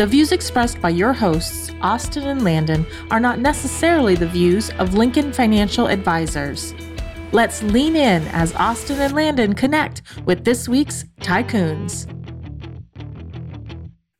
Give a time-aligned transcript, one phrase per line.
[0.00, 4.94] The views expressed by your hosts, Austin and Landon, are not necessarily the views of
[4.94, 6.72] Lincoln Financial Advisors.
[7.32, 12.06] Let's lean in as Austin and Landon connect with this week's Tycoons.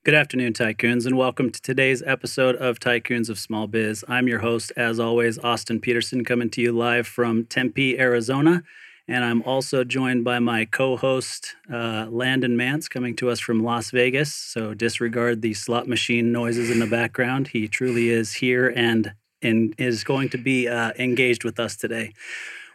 [0.04, 4.04] Good afternoon, Tycoons, and welcome to today's episode of Tycoons of Small Biz.
[4.06, 8.64] I'm your host, as always, Austin Peterson, coming to you live from Tempe, Arizona.
[9.08, 13.62] And I'm also joined by my co host, uh, Landon Mance, coming to us from
[13.62, 14.32] Las Vegas.
[14.32, 17.48] So disregard the slot machine noises in the background.
[17.48, 19.12] He truly is here and,
[19.42, 22.12] and is going to be uh, engaged with us today.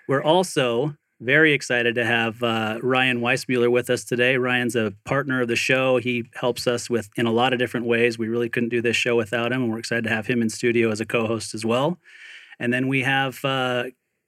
[0.08, 4.38] We're also very excited to have uh, Ryan Weissmuller with us today.
[4.38, 5.98] Ryan's a partner of the show.
[5.98, 8.18] He helps us with in a lot of different ways.
[8.18, 10.50] We really couldn't do this show without him, and we're excited to have him in
[10.50, 11.98] studio as a co-host as well.
[12.60, 13.86] And then we have uh,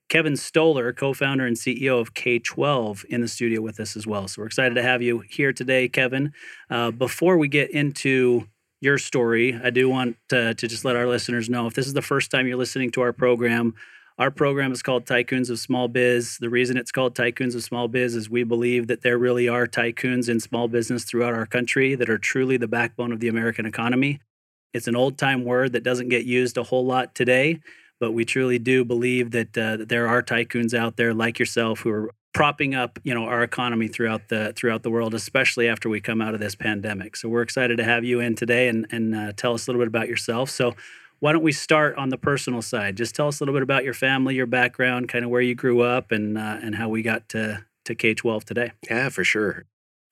[0.08, 4.26] Kevin Stoller, co founder and CEO of K12, in the studio with us as well.
[4.28, 6.32] So we're excited to have you here today, Kevin.
[6.70, 8.48] Uh, before we get into
[8.80, 11.94] your story, I do want to, to just let our listeners know if this is
[11.94, 13.74] the first time you're listening to our program,
[14.18, 16.38] our program is called Tycoons of Small Biz.
[16.38, 19.66] The reason it's called Tycoons of Small Biz is we believe that there really are
[19.66, 23.64] tycoons in small business throughout our country that are truly the backbone of the American
[23.64, 24.20] economy.
[24.74, 27.60] It's an old time word that doesn't get used a whole lot today,
[28.00, 31.80] but we truly do believe that, uh, that there are tycoons out there like yourself
[31.80, 35.88] who are propping up you know our economy throughout the throughout the world especially after
[35.88, 37.16] we come out of this pandemic.
[37.16, 39.80] So we're excited to have you in today and and uh, tell us a little
[39.80, 40.50] bit about yourself.
[40.50, 40.74] So
[41.20, 42.96] why don't we start on the personal side?
[42.96, 45.54] Just tell us a little bit about your family your background kind of where you
[45.54, 48.72] grew up and uh, and how we got to to k-12 today.
[48.88, 49.64] Yeah for sure.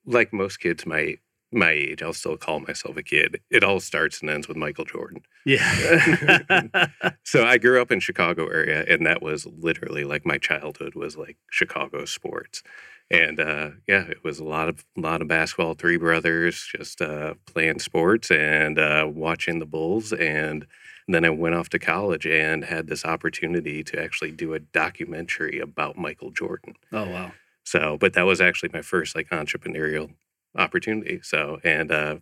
[0.04, 1.18] Like most kids my
[1.52, 3.40] my age, I'll still call myself a kid.
[3.50, 5.22] It all starts and ends with Michael Jordan.
[5.48, 6.88] Yeah.
[7.22, 11.16] so I grew up in Chicago area, and that was literally like my childhood was
[11.16, 12.64] like Chicago sports.
[13.12, 15.74] And uh, yeah, it was a lot of a lot of basketball.
[15.74, 20.12] Three brothers just uh, playing sports and uh, watching the Bulls.
[20.12, 20.66] And
[21.06, 25.60] then I went off to college and had this opportunity to actually do a documentary
[25.60, 26.74] about Michael Jordan.
[26.92, 27.30] Oh wow!
[27.62, 30.10] So, but that was actually my first like entrepreneurial
[30.56, 31.20] opportunity.
[31.22, 32.16] So, and uh,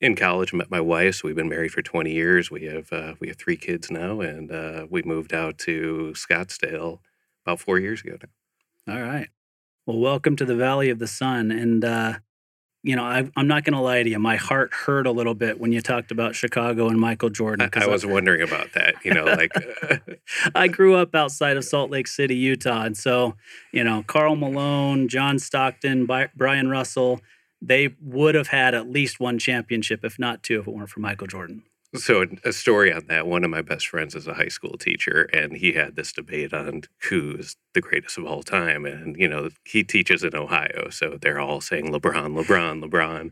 [0.00, 1.16] in college, met my wife.
[1.16, 2.50] So we've been married for 20 years.
[2.50, 7.00] We have uh, we have three kids now, and uh, we moved out to Scottsdale
[7.44, 8.16] about four years ago
[8.86, 8.94] now.
[8.94, 9.28] All right.
[9.86, 12.14] Well, welcome to the Valley of the Sun, and uh,
[12.82, 14.18] you know, I, am not going to lie to you.
[14.18, 17.68] My heart hurt a little bit when you talked about Chicago and Michael Jordan.
[17.74, 18.94] I, I was I, wondering about that.
[19.04, 19.52] You know, like
[20.54, 23.34] I grew up outside of Salt Lake City, Utah, and so
[23.72, 27.20] you know, Karl Malone, John Stockton, Bryon Russell
[27.60, 31.00] they would have had at least one championship, if not two, if it weren't for
[31.00, 31.62] Michael Jordan.
[31.94, 35.22] So, a story on that one of my best friends is a high school teacher,
[35.32, 38.84] and he had this debate on who's the greatest of all time.
[38.84, 43.30] And, you know, he teaches in Ohio, so they're all saying LeBron, LeBron, LeBron.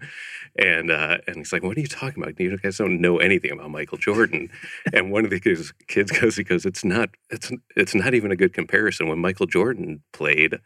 [0.56, 2.38] And uh, and he's like, What are you talking about?
[2.38, 4.50] You guys don't know anything about Michael Jordan.
[4.92, 8.30] and one of the kids, kids goes, He goes, It's not, it's, it's not even
[8.30, 9.08] a good comparison.
[9.08, 10.60] When Michael Jordan played,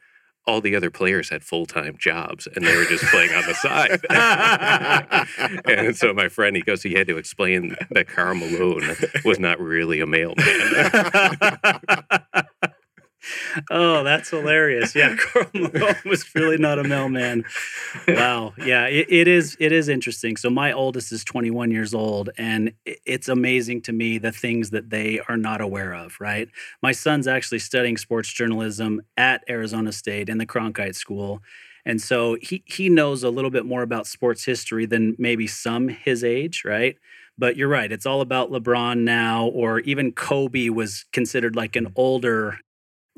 [0.49, 3.55] all the other players had full time jobs and they were just playing on the
[3.55, 4.01] side.
[5.67, 9.61] and so my friend, he goes, he had to explain that Karl Malone was not
[9.61, 10.37] really a mailman.
[13.71, 14.95] oh, that's hilarious.
[14.95, 17.45] Yeah, Karl Malone was really not a mailman.
[18.07, 18.55] Wow.
[18.59, 19.57] Yeah, it, it is.
[19.61, 20.37] It is interesting.
[20.37, 24.91] So my oldest is 21 years old, and it's amazing to me the things that
[24.91, 26.17] they are not aware of.
[26.21, 26.49] Right.
[26.83, 31.43] My son's actually studying sports journalism at Arizona State in the Cronkite School.
[31.85, 35.89] And so he he knows a little bit more about sports history than maybe some
[35.89, 36.97] his age, right?
[37.39, 41.93] But you're right, it's all about LeBron now, or even Kobe was considered like an
[41.95, 42.59] older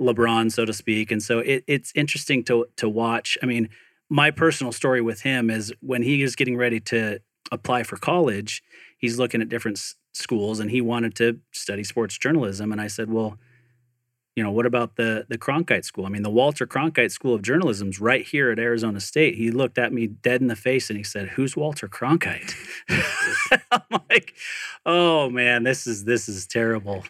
[0.01, 1.11] LeBron, so to speak.
[1.11, 3.39] And so it, it's interesting to to watch.
[3.43, 3.69] I mean,
[4.09, 7.21] my personal story with him is when he is getting ready to
[7.53, 8.63] apply for college,
[8.99, 12.73] he's looking at different s- schools, and he wanted to study sports journalism.
[12.73, 13.39] And I said, well,
[14.37, 16.07] you know, what about the the Cronkite School?
[16.07, 19.35] I mean, the Walter Cronkite School of Journalism's right here at Arizona State.
[19.35, 22.55] He looked at me dead in the face and he said, "Who's Walter Cronkite?"
[23.71, 24.35] I'm like,
[24.87, 27.05] "Oh man, this is this is terrible."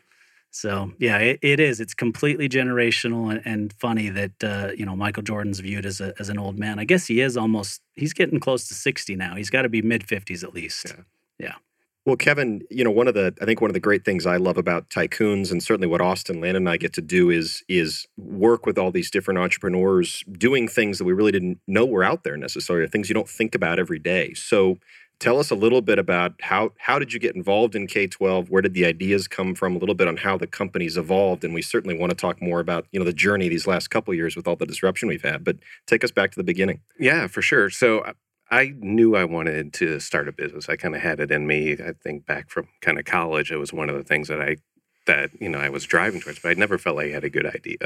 [0.51, 1.81] So yeah, it, it is.
[1.81, 6.13] It's completely generational and, and funny that uh, you know Michael Jordan's viewed as a,
[6.19, 6.79] as an old man.
[6.79, 7.83] I guess he is almost.
[7.95, 9.37] He's getting close to sixty now.
[9.37, 10.95] He's got to be mid fifties at least.
[11.39, 11.47] Yeah.
[11.47, 11.55] yeah.
[12.07, 14.39] Well, Kevin, you know, one of the I think one of the great things I
[14.39, 18.07] love about tycoons and certainly what Austin Landon and I get to do is is
[18.17, 22.25] work with all these different entrepreneurs doing things that we really didn't know were out
[22.25, 24.35] there necessarily, things you don't think about every day.
[24.35, 24.79] So
[25.21, 28.49] tell us a little bit about how how did you get involved in K12?
[28.49, 29.77] Where did the ideas come from?
[29.77, 32.59] A little bit on how the company's evolved, and we certainly want to talk more
[32.59, 35.45] about you know the journey these last couple years with all the disruption we've had.
[35.45, 36.81] But take us back to the beginning.
[36.99, 37.71] Yeah, for sure.
[37.71, 38.13] So
[38.51, 40.69] I knew I wanted to start a business.
[40.69, 41.75] I kind of had it in me.
[41.75, 44.57] I think back from kind of college, it was one of the things that I
[45.07, 47.31] that you know I was driving towards, but I never felt like I had a
[47.31, 47.77] good idea.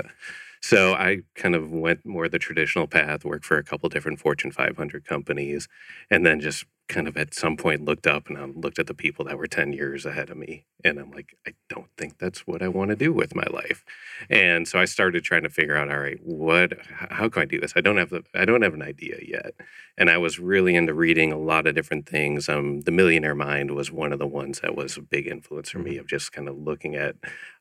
[0.61, 4.51] So I kind of went more the traditional path, worked for a couple different Fortune
[4.51, 5.69] 500 companies,
[6.11, 8.95] and then just kind of at some point looked up and I looked at the
[8.95, 10.67] people that were 10 years ahead of me.
[10.85, 13.85] And I'm like, I don't think that's what I want to do with my life.
[14.29, 17.59] And so I started trying to figure out, all right, what, how can I do
[17.59, 17.73] this?
[17.75, 19.55] I don't have the, I don't have an idea yet.
[19.97, 22.51] And I was really into reading a lot of different things.
[22.51, 25.79] Um, the Millionaire Mind was one of the ones that was a big influence for
[25.79, 26.01] me mm-hmm.
[26.01, 27.17] of just kind of looking at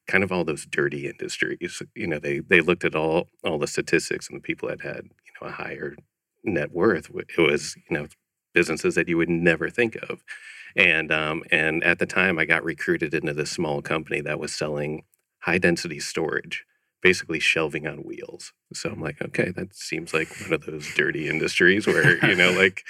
[0.06, 1.82] kind of all those dirty industries.
[1.96, 5.06] You know, they, they looked at all, all the statistics and the people that had,
[5.06, 5.96] you know, a higher
[6.44, 7.10] net worth.
[7.10, 8.08] It was, you know,
[8.54, 10.24] businesses that you would never think of.
[10.76, 14.54] And um, and at the time, I got recruited into this small company that was
[14.54, 15.04] selling
[15.40, 16.66] high density storage,
[17.02, 18.54] basically shelving on wheels.
[18.74, 22.52] So I'm like, okay, that seems like one of those dirty industries where you know,
[22.52, 22.84] like,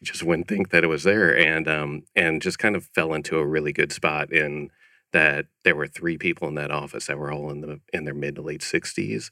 [0.00, 3.14] you just wouldn't think that it was there, and um, and just kind of fell
[3.14, 4.70] into a really good spot in
[5.12, 8.14] that there were three people in that office that were all in the in their
[8.14, 9.30] mid to late 60s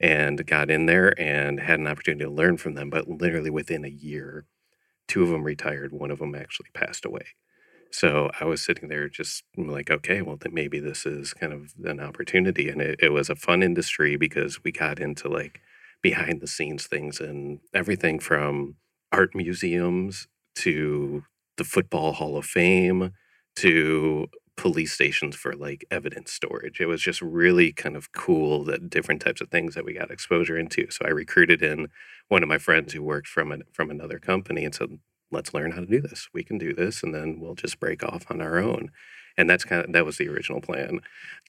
[0.00, 3.84] and got in there and had an opportunity to learn from them but literally within
[3.84, 4.46] a year
[5.08, 7.26] two of them retired, one of them actually passed away.
[7.90, 11.52] So I was sitting there just mm, like, okay, well, then maybe this is kind
[11.52, 12.68] of an opportunity.
[12.68, 15.60] And it, it was a fun industry because we got into like
[16.02, 18.76] behind the scenes things and everything from
[19.10, 21.24] art museums to
[21.56, 23.12] the Football Hall of Fame
[23.56, 24.28] to
[24.58, 26.80] police stations for like evidence storage.
[26.80, 30.10] It was just really kind of cool that different types of things that we got
[30.10, 30.90] exposure into.
[30.90, 31.88] So I recruited in
[32.26, 34.98] one of my friends who worked from an, from another company and said,
[35.30, 36.28] "Let's learn how to do this.
[36.34, 38.90] We can do this, and then we'll just break off on our own."
[39.36, 41.00] And that's kind of that was the original plan.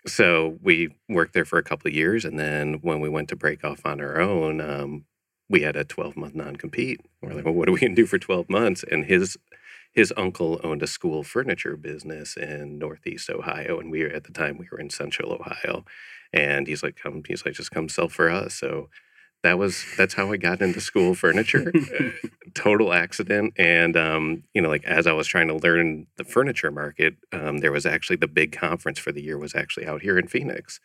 [0.05, 3.35] So we worked there for a couple of years, and then when we went to
[3.35, 5.05] break off on our own, um,
[5.49, 7.01] we had a 12 month non compete.
[7.21, 8.83] We're like, well, what are we going to do for 12 months?
[8.89, 9.35] And his
[9.99, 14.31] his uncle owned a school furniture business in Northeast Ohio, and we were at the
[14.31, 15.83] time we were in Central Ohio.
[16.31, 18.53] And he's like, come, he's like, just come sell for us.
[18.53, 18.87] So
[19.43, 21.73] that was that's how I got into school furniture.
[22.53, 26.71] Total accident, and um, you know, like as I was trying to learn the furniture
[26.71, 30.17] market, um, there was actually the big conference for the year was actually out here
[30.17, 30.79] in Phoenix.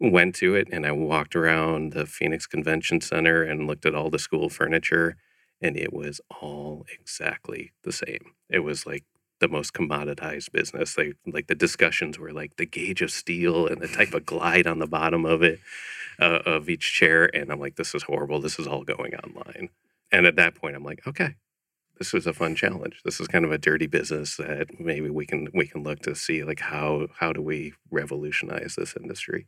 [0.00, 4.08] Went to it, and I walked around the Phoenix Convention Center and looked at all
[4.08, 5.16] the school furniture
[5.60, 8.32] and it was all exactly the same.
[8.50, 9.04] It was like
[9.40, 10.94] the most commoditized business.
[10.94, 14.66] They like the discussions were like the gauge of steel and the type of glide
[14.66, 15.60] on the bottom of it
[16.20, 18.40] uh, of each chair, and I'm like, this is horrible.
[18.40, 19.70] This is all going online.
[20.12, 21.34] And at that point, I'm like, okay,
[21.98, 23.00] this was a fun challenge.
[23.04, 26.14] This is kind of a dirty business that maybe we can we can look to
[26.14, 29.46] see like how how do we revolutionize this industry.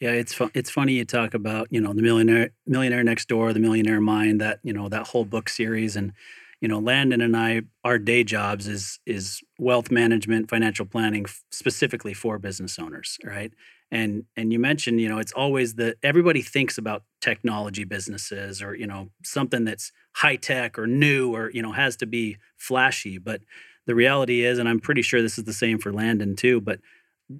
[0.00, 3.60] Yeah, it's it's funny you talk about you know the millionaire millionaire next door, the
[3.60, 6.12] millionaire mind, that you know that whole book series, and
[6.60, 11.42] you know Landon and I, our day jobs is is wealth management, financial planning, f-
[11.50, 13.52] specifically for business owners, right?
[13.90, 18.74] And and you mentioned you know it's always the everybody thinks about technology businesses or
[18.74, 23.16] you know something that's high tech or new or you know has to be flashy,
[23.16, 23.40] but
[23.86, 26.80] the reality is, and I'm pretty sure this is the same for Landon too, but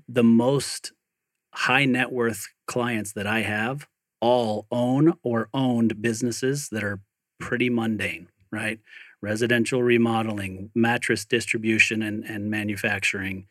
[0.09, 0.93] the most
[1.57, 3.87] high net worth clients that I have
[4.21, 7.01] all own or owned businesses that are
[7.39, 8.79] pretty mundane, right?
[9.23, 13.47] Residential remodeling, mattress distribution and, and manufacturing,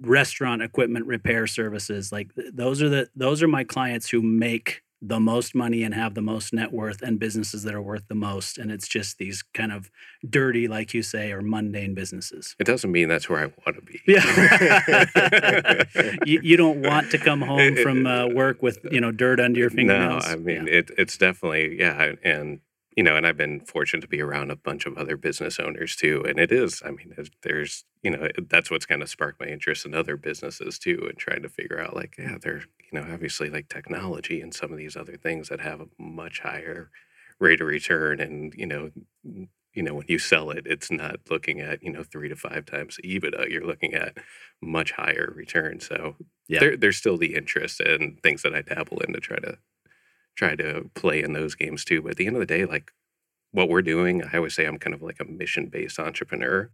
[0.00, 2.12] restaurant equipment repair services.
[2.12, 6.14] Like those are the those are my clients who make the most money and have
[6.14, 8.58] the most net worth and businesses that are worth the most.
[8.58, 9.90] And it's just these kind of
[10.28, 12.54] dirty, like you say, or mundane businesses.
[12.58, 14.00] It doesn't mean that's where I want to be.
[14.10, 15.84] Yeah.
[16.26, 19.58] you, you, don't want to come home from uh, work with, you know, dirt under
[19.58, 20.26] your fingernails.
[20.26, 20.74] No, I mean, yeah.
[20.74, 22.12] it, it's definitely, yeah.
[22.24, 22.60] And,
[22.96, 25.96] you know, and I've been fortunate to be around a bunch of other business owners
[25.96, 26.24] too.
[26.28, 29.86] And it is, I mean, there's, you know, that's what's kind of sparked my interest
[29.86, 33.50] in other businesses too, and trying to figure out like, yeah, they're, you know, obviously
[33.50, 36.90] like technology and some of these other things that have a much higher
[37.38, 38.20] rate of return.
[38.20, 38.90] And, you know,
[39.72, 42.66] you know, when you sell it, it's not looking at, you know, three to five
[42.66, 43.48] times EBITDA.
[43.48, 44.16] You're looking at
[44.60, 45.80] much higher return.
[45.80, 46.16] So
[46.48, 46.60] yeah.
[46.60, 49.58] there, there's still the interest and things that I dabble in to try to
[50.36, 52.02] try to play in those games too.
[52.02, 52.92] But at the end of the day, like
[53.52, 56.70] what we're doing, I always say I'm kind of like a mission based entrepreneur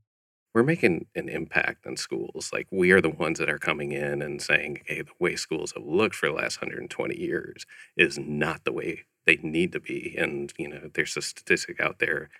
[0.57, 2.49] we're making an impact on schools.
[2.51, 5.73] Like we are the ones that are coming in and saying, hey, the way schools
[5.73, 10.15] have looked for the last 120 years is not the way they need to be.
[10.17, 12.31] And, you know, there's a statistic out there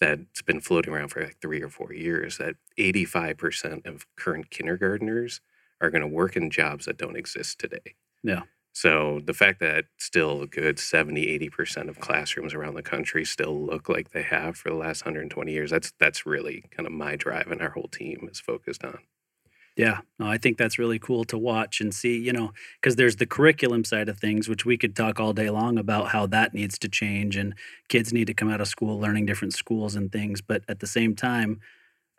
[0.00, 5.40] that's been floating around for like three or four years that 85% of current kindergartners
[5.80, 7.94] are going to work in jobs that don't exist today.
[8.24, 8.42] Yeah.
[8.72, 13.66] So the fact that still a good 70, 80% of classrooms around the country still
[13.66, 17.16] look like they have for the last 120 years, that's that's really kind of my
[17.16, 19.00] drive and our whole team is focused on.
[19.76, 23.16] Yeah, no, I think that's really cool to watch and see, you know, because there's
[23.16, 26.52] the curriculum side of things, which we could talk all day long about how that
[26.52, 27.54] needs to change and
[27.88, 30.42] kids need to come out of school learning different schools and things.
[30.42, 31.60] But at the same time,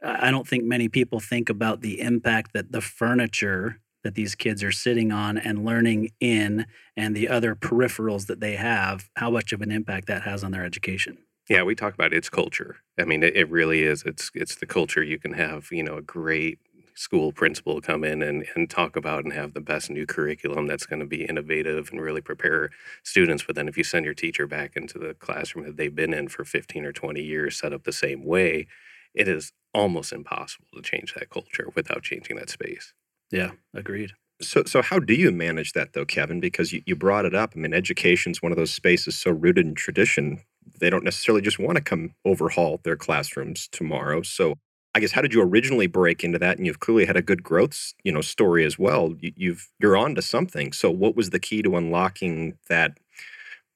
[0.02, 4.64] I don't think many people think about the impact that the furniture that these kids
[4.64, 6.66] are sitting on and learning in
[6.96, 10.52] and the other peripherals that they have, how much of an impact that has on
[10.52, 11.18] their education.
[11.50, 12.78] Yeah, we talk about its culture.
[13.00, 14.04] I mean, it, it really is.
[14.04, 16.60] It's it's the culture you can have, you know, a great
[16.96, 20.86] school principal come in and, and talk about and have the best new curriculum that's
[20.86, 22.70] going to be innovative and really prepare
[23.04, 23.44] students.
[23.44, 26.28] But then if you send your teacher back into the classroom that they've been in
[26.28, 28.68] for 15 or 20 years, set up the same way,
[29.14, 32.94] it is almost impossible to change that culture without changing that space.
[33.32, 34.12] Yeah, agreed.
[34.42, 36.40] So, so how do you manage that though, Kevin?
[36.40, 37.54] Because you, you brought it up.
[37.56, 40.42] I mean, education is one of those spaces so rooted in tradition.
[40.80, 44.22] They don't necessarily just want to come overhaul their classrooms tomorrow.
[44.24, 44.56] So,
[44.94, 46.58] I guess how did you originally break into that?
[46.58, 49.14] And you've clearly had a good growth, you know, story as well.
[49.20, 50.74] You, you've you're on to something.
[50.74, 52.98] So, what was the key to unlocking that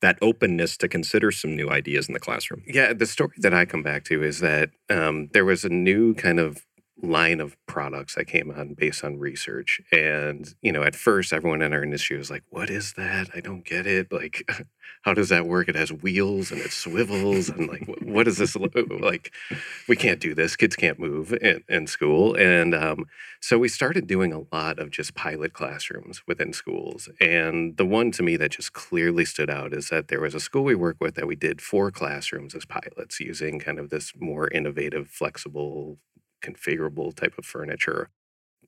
[0.02, 2.64] that openness to consider some new ideas in the classroom?
[2.68, 6.14] Yeah, the story that I come back to is that um, there was a new
[6.14, 6.66] kind of
[7.02, 9.82] line of products that came on based on research.
[9.92, 13.30] And, you know, at first everyone in our industry was like, what is that?
[13.36, 14.12] I don't get it.
[14.12, 14.50] Like,
[15.02, 15.68] how does that work?
[15.68, 17.50] It has wheels and it swivels.
[17.50, 18.56] And like, what is this?
[19.06, 19.34] Like,
[19.88, 20.56] we can't do this.
[20.56, 22.36] Kids can't move in, in school.
[22.36, 23.06] And um,
[23.40, 27.10] so we started doing a lot of just pilot classrooms within schools.
[27.20, 30.40] And the one to me that just clearly stood out is that there was a
[30.40, 34.14] school we work with that we did four classrooms as pilots using kind of this
[34.20, 36.00] more innovative, flexible
[36.42, 38.10] configurable type of furniture,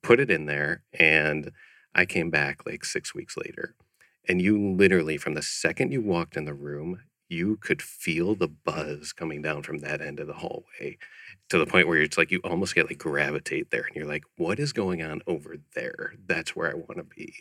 [0.02, 1.52] put it in there, and
[1.94, 3.76] I came back like six weeks later.
[4.28, 8.48] And you literally, from the second you walked in the room, you could feel the
[8.48, 10.98] buzz coming down from that end of the hallway
[11.50, 14.24] to the point where it's like you almost get like gravitate there and you're like,
[14.38, 16.14] what is going on over there?
[16.26, 17.34] That's where I want to be.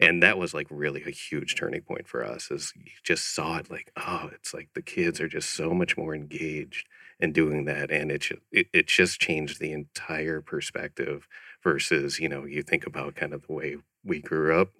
[0.00, 3.58] And that was like really a huge turning point for us is you just saw
[3.58, 6.86] it like, oh, it's like the kids are just so much more engaged
[7.18, 7.90] in doing that.
[7.90, 11.26] And it, it, it just changed the entire perspective
[11.62, 14.70] versus, you know, you think about kind of the way we grew up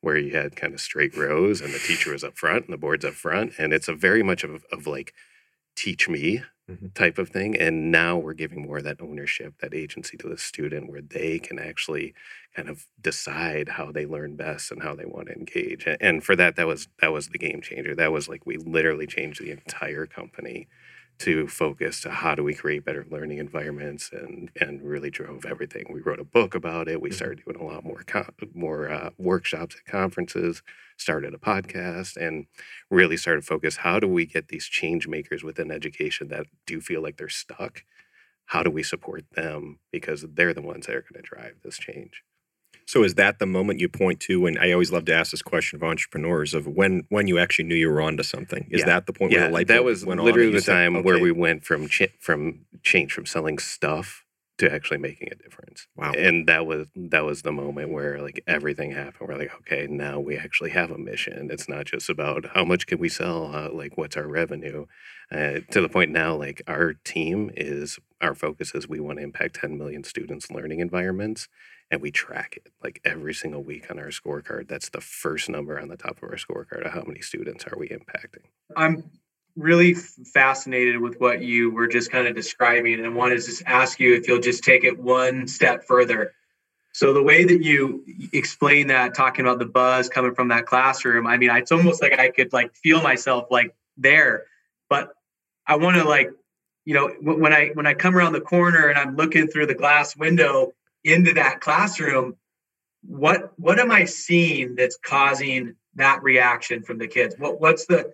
[0.00, 2.78] where you had kind of straight rows and the teacher was up front and the
[2.78, 3.52] board's up front.
[3.58, 5.14] And it's a very much of, of like,
[5.76, 6.88] teach me mm-hmm.
[6.94, 7.56] type of thing.
[7.56, 11.38] And now we're giving more of that ownership, that agency to the student where they
[11.38, 12.14] can actually
[12.54, 15.86] kind of decide how they learn best and how they want to engage.
[16.00, 17.94] And for that, that was that was the game changer.
[17.94, 20.68] That was like we literally changed the entire company
[21.18, 25.86] to focus to how do we create better learning environments and and really drove everything.
[25.90, 27.00] We wrote a book about it.
[27.00, 27.16] We mm-hmm.
[27.16, 28.04] started doing a lot more
[28.54, 30.62] more uh, workshops at conferences,
[30.96, 32.46] started a podcast, and
[32.90, 36.80] really started to focus how do we get these change makers within education that do
[36.80, 37.84] feel like they're stuck.
[38.46, 41.78] How do we support them because they're the ones that are going to drive this
[41.78, 42.22] change.
[42.86, 44.46] So is that the moment you point to?
[44.46, 47.66] And I always love to ask this question of entrepreneurs of when when you actually
[47.66, 48.68] knew you were onto something.
[48.70, 48.86] Is yeah.
[48.86, 51.32] that the point yeah, where the light that was literally the time said, where we
[51.32, 54.24] went from ch- from change from selling stuff
[54.58, 55.88] to actually making a difference.
[55.96, 56.12] Wow.
[56.12, 59.28] And that was that was the moment where like everything happened.
[59.28, 61.50] We're like, okay, now we actually have a mission.
[61.50, 64.86] It's not just about how much can we sell, uh, like what's our revenue.
[65.32, 69.24] Uh, to the point now, like our team is our focus is we want to
[69.24, 71.48] impact 10 million students' learning environments
[71.90, 74.68] and we track it like every single week on our scorecard.
[74.68, 77.78] That's the first number on the top of our scorecard of how many students are
[77.78, 78.44] we impacting.
[78.76, 79.04] I'm
[79.56, 84.00] really fascinated with what you were just kind of describing and wanted to just ask
[84.00, 86.32] you if you'll just take it one step further.
[86.92, 91.26] So the way that you explain that, talking about the buzz coming from that classroom,
[91.26, 94.44] I mean, it's almost like I could like feel myself like there,
[94.88, 95.12] but
[95.66, 96.30] I want to like,
[96.84, 99.74] you know, when I when I come around the corner and I'm looking through the
[99.74, 100.72] glass window,
[101.04, 102.36] into that classroom
[103.02, 108.10] what what am i seeing that's causing that reaction from the kids what what's the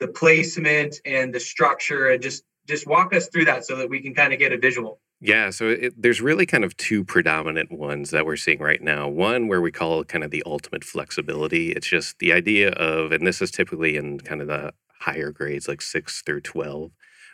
[0.00, 4.00] the placement and the structure and just just walk us through that so that we
[4.00, 7.70] can kind of get a visual yeah, so it, there's really kind of two predominant
[7.70, 9.06] ones that we're seeing right now.
[9.06, 11.70] One where we call kind of the ultimate flexibility.
[11.70, 15.68] It's just the idea of, and this is typically in kind of the higher grades,
[15.68, 16.90] like six through 12,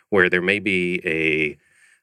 [0.09, 1.57] where there may be a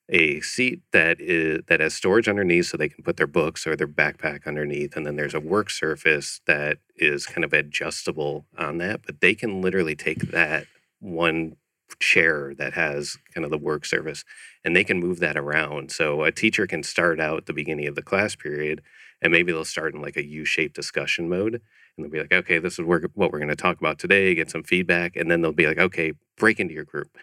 [0.08, 3.74] a seat that is that has storage underneath so they can put their books or
[3.74, 8.78] their backpack underneath and then there's a work surface that is kind of adjustable on
[8.78, 10.66] that but they can literally take that
[11.00, 11.56] one
[12.00, 14.24] chair that has kind of the work surface
[14.64, 15.92] and they can move that around.
[15.92, 18.82] So a teacher can start out at the beginning of the class period
[19.22, 22.58] and maybe they'll start in like a u-shaped discussion mode and they'll be like okay
[22.58, 25.52] this is what we're going to talk about today get some feedback and then they'll
[25.52, 27.16] be like okay break into your group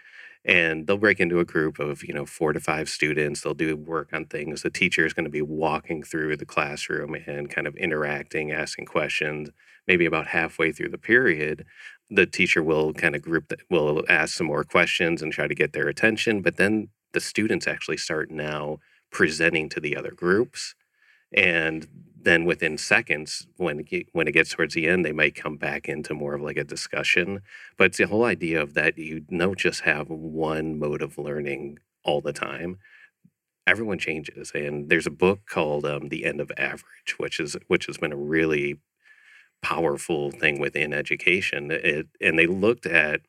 [0.46, 3.76] and they'll break into a group of you know four to five students they'll do
[3.76, 7.68] work on things the teacher is going to be walking through the classroom and kind
[7.68, 9.50] of interacting asking questions
[9.88, 11.66] maybe about halfway through the period
[12.10, 15.56] the teacher will kind of group that will ask some more questions and try to
[15.56, 18.80] get their attention but then the students actually start now
[19.12, 20.76] presenting to the other groups
[21.36, 21.88] and
[22.24, 25.90] then within seconds when it, when it gets towards the end they might come back
[25.90, 27.42] into more of like a discussion.
[27.78, 31.80] But it's the whole idea of that you don't just have one mode of learning
[32.06, 32.80] all the time.
[33.68, 37.88] Everyone changes and there's a book called um, the end of average which is which
[37.88, 38.80] has been a really
[39.64, 41.72] powerful thing within education.
[41.72, 43.22] It, and they looked at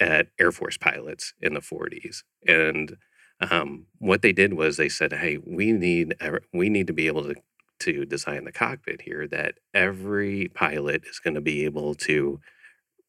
[0.00, 2.96] at air force pilots in the 40s and
[3.40, 6.14] um, what they did was they said hey we need
[6.52, 7.34] we need to be able to
[7.80, 12.40] to design the cockpit here that every pilot is going to be able to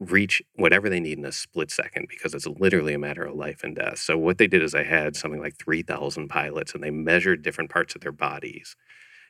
[0.02, 3.64] reach whatever they need in a split second because it's literally a matter of life
[3.64, 4.00] and death.
[4.00, 7.70] So what they did is they had something like 3,000 pilots and they measured different
[7.70, 8.76] parts of their bodies.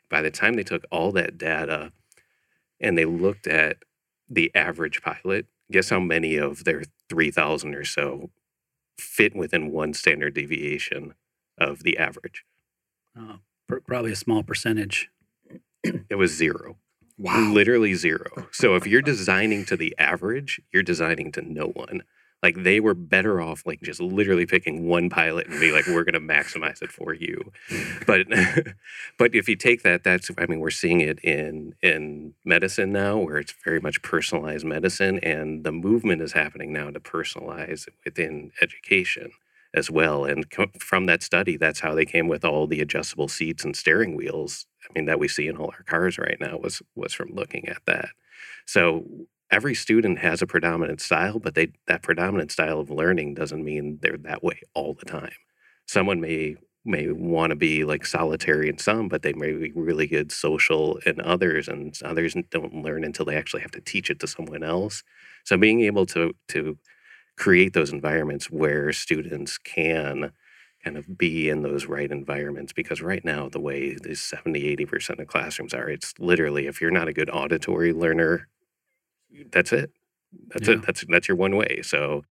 [0.09, 1.91] By the time they took all that data
[2.79, 3.77] and they looked at
[4.29, 8.29] the average pilot, guess how many of their 3,000 or so
[8.97, 11.15] fit within one standard deviation
[11.57, 12.45] of the average?
[13.17, 15.09] Uh, probably a small percentage.
[15.83, 16.77] It was zero.
[17.17, 17.51] Wow.
[17.53, 18.47] Literally zero.
[18.51, 22.03] So if you're designing to the average, you're designing to no one.
[22.43, 26.03] Like they were better off like just literally picking one pilot and be like, we're
[26.03, 27.51] gonna maximize it for you.
[28.07, 28.27] But
[29.19, 33.17] but if you take that, that's I mean, we're seeing it in in medicine now
[33.19, 38.51] where it's very much personalized medicine and the movement is happening now to personalize within
[38.61, 39.31] education
[39.73, 40.25] as well.
[40.25, 40.45] And
[40.79, 44.65] from that study, that's how they came with all the adjustable seats and steering wheels.
[44.83, 47.67] I mean, that we see in all our cars right now was was from looking
[47.69, 48.09] at that.
[48.65, 49.05] So
[49.51, 53.99] every student has a predominant style, but they that predominant style of learning doesn't mean
[54.01, 55.33] they're that way all the time.
[55.85, 60.07] Someone may may want to be like solitary in some, but they may be really
[60.07, 64.19] good social in others, and others don't learn until they actually have to teach it
[64.19, 65.03] to someone else.
[65.45, 66.77] So being able to to
[67.41, 70.31] create those environments where students can
[70.83, 75.19] kind of be in those right environments because right now the way these 70 80%
[75.19, 78.47] of classrooms are it's literally if you're not a good auditory learner
[79.51, 79.91] that's it.
[80.47, 80.75] That's yeah.
[80.75, 81.81] it that's that's your one way.
[81.83, 82.23] So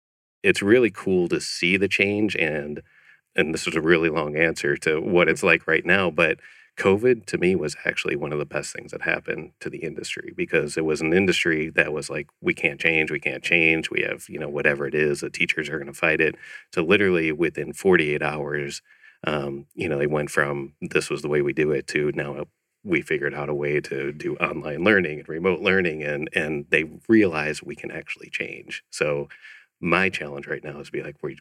[0.42, 2.82] it's really cool to see the change and
[3.36, 6.38] and this is a really long answer to what it's like right now but
[6.80, 10.32] COVID to me was actually one of the best things that happened to the industry
[10.34, 14.00] because it was an industry that was like, we can't change, we can't change, we
[14.00, 16.36] have, you know, whatever it is, the teachers are going to fight it.
[16.74, 18.80] So literally within 48 hours,
[19.24, 22.46] um, you know, they went from this was the way we do it to now
[22.82, 26.84] we figured out a way to do online learning and remote learning and and they
[27.10, 28.82] realize we can actually change.
[28.88, 29.28] So
[29.80, 31.36] my challenge right now is to be like, we're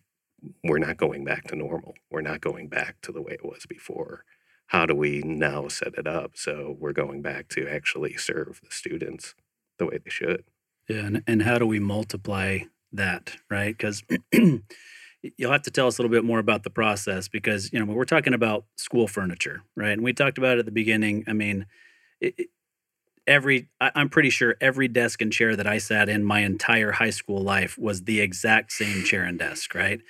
[0.66, 1.94] we're not going back to normal.
[2.12, 4.26] We're not going back to the way it was before
[4.70, 8.72] how do we now set it up so we're going back to actually serve the
[8.72, 9.36] students
[9.78, 10.44] the way they should?
[10.88, 12.60] Yeah and, and how do we multiply
[12.92, 13.78] that right?
[13.78, 14.04] Because
[15.38, 17.92] you'll have to tell us a little bit more about the process because you know
[17.92, 21.34] we're talking about school furniture right and we talked about it at the beginning i
[21.34, 21.66] mean
[22.22, 22.48] it,
[23.28, 27.10] every i'm pretty sure every desk and chair that i sat in my entire high
[27.10, 30.02] school life was the exact same chair and desk right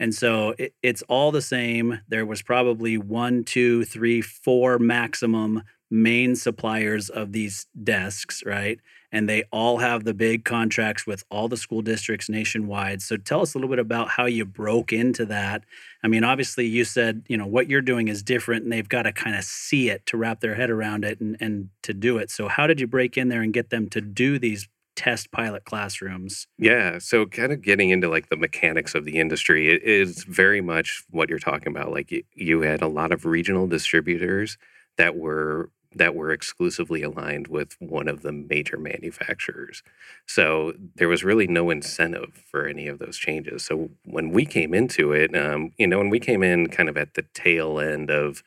[0.00, 2.00] and so it, it's all the same.
[2.08, 8.78] There was probably one, two, three, four maximum main suppliers of these desks, right?
[9.10, 13.00] And they all have the big contracts with all the school districts nationwide.
[13.00, 15.64] So tell us a little bit about how you broke into that.
[16.04, 19.02] I mean, obviously, you said, you know, what you're doing is different and they've got
[19.02, 22.18] to kind of see it to wrap their head around it and, and to do
[22.18, 22.30] it.
[22.30, 25.64] So, how did you break in there and get them to do these test pilot
[25.64, 26.48] classrooms.
[26.58, 26.98] Yeah.
[26.98, 31.04] So, kind of getting into like the mechanics of the industry, it is very much
[31.10, 31.92] what you're talking about.
[31.92, 34.58] Like, you had a lot of regional distributors
[34.96, 39.82] that were that were exclusively aligned with one of the major manufacturers.
[40.26, 43.64] So there was really no incentive for any of those changes.
[43.64, 46.96] So when we came into it, um, you know, when we came in kind of
[46.96, 48.42] at the tail end of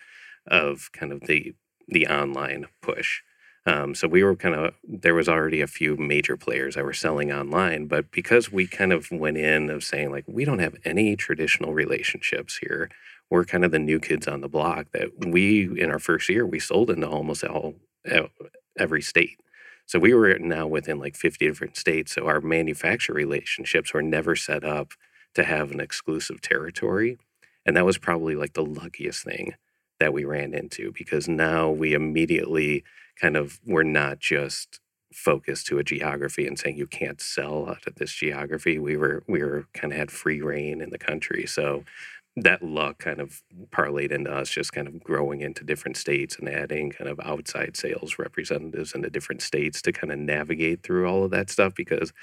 [0.47, 1.55] of kind of the
[1.87, 3.21] the online push,
[3.65, 6.93] um, so we were kind of there was already a few major players that were
[6.93, 10.75] selling online, but because we kind of went in of saying like we don't have
[10.83, 12.89] any traditional relationships here,
[13.29, 16.45] we're kind of the new kids on the block that we in our first year
[16.45, 17.75] we sold into almost all
[18.79, 19.39] every state.
[19.85, 24.35] So we were now within like 50 different states so our manufacturer relationships were never
[24.35, 24.93] set up
[25.35, 27.17] to have an exclusive territory
[27.65, 29.53] and that was probably like the luckiest thing
[29.99, 32.83] that we ran into because now we immediately
[33.21, 34.79] kind of we're not just
[35.13, 38.79] focused to a geography and saying you can't sell out of this geography.
[38.79, 41.45] We were we were kind of had free reign in the country.
[41.47, 41.83] So
[42.37, 46.47] that luck kind of parlayed into us just kind of growing into different states and
[46.49, 51.07] adding kind of outside sales representatives in the different states to kind of navigate through
[51.07, 52.13] all of that stuff because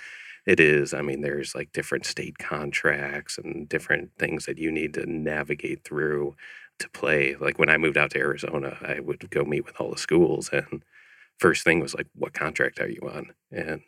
[0.47, 4.95] it is i mean there's like different state contracts and different things that you need
[4.95, 6.35] to navigate through
[6.79, 9.91] to play like when i moved out to arizona i would go meet with all
[9.91, 10.83] the schools and
[11.39, 13.33] first thing was like, what contract are you on?
[13.51, 13.83] And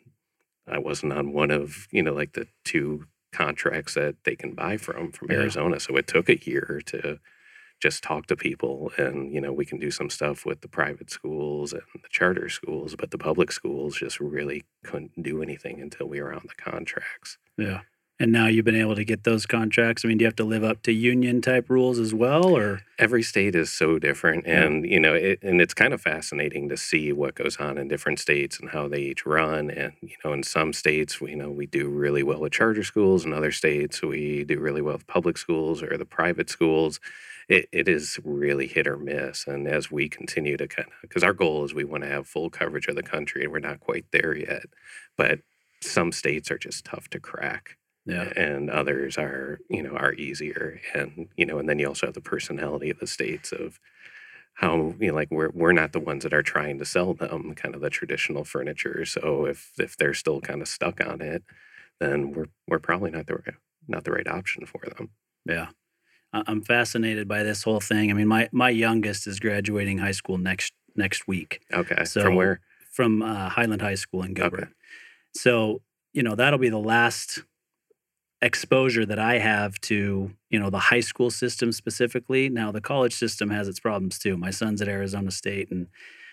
[0.67, 4.77] I wasn't on one of, you know, like the two contracts that they can buy
[4.77, 5.37] from from yeah.
[5.37, 5.79] Arizona.
[5.79, 7.19] So it took a year to
[7.81, 11.09] just talk to people and you know we can do some stuff with the private
[11.09, 16.05] schools and the charter schools but the public schools just really couldn't do anything until
[16.07, 17.81] we were on the contracts yeah
[18.21, 20.05] and now you've been able to get those contracts?
[20.05, 22.81] I mean do you have to live up to union type rules as well or?
[22.99, 24.91] Every state is so different and yeah.
[24.91, 28.19] you know it, and it's kind of fascinating to see what goes on in different
[28.19, 31.49] states and how they each run and you know in some states we you know
[31.49, 35.07] we do really well with charter schools in other states we do really well with
[35.07, 36.99] public schools or the private schools.
[37.49, 41.23] It, it is really hit or miss and as we continue to kind of because
[41.23, 43.81] our goal is we want to have full coverage of the country and we're not
[43.81, 44.67] quite there yet
[45.17, 45.39] but
[45.81, 48.31] some states are just tough to crack yeah.
[48.35, 52.15] and others are you know are easier and you know and then you also have
[52.15, 53.79] the personality of the states of
[54.55, 57.53] how you know like we're we're not the ones that are trying to sell them
[57.55, 61.43] kind of the traditional furniture so if if they're still kind of stuck on it
[62.01, 63.37] then we're we're probably not the
[63.87, 65.09] not the right option for them.
[65.45, 65.67] Yeah.
[66.33, 68.09] I'm fascinated by this whole thing.
[68.09, 71.61] I mean my my youngest is graduating high school next next week.
[71.73, 72.03] Okay.
[72.05, 72.59] So from where?
[72.91, 74.63] from uh, highland high school in gilbert.
[74.63, 74.71] Okay.
[75.35, 75.81] so
[76.13, 77.43] you know that'll be the last
[78.41, 82.49] exposure that I have to, you know, the high school system specifically.
[82.49, 84.37] Now the college system has its problems too.
[84.37, 85.87] My son's at Arizona State and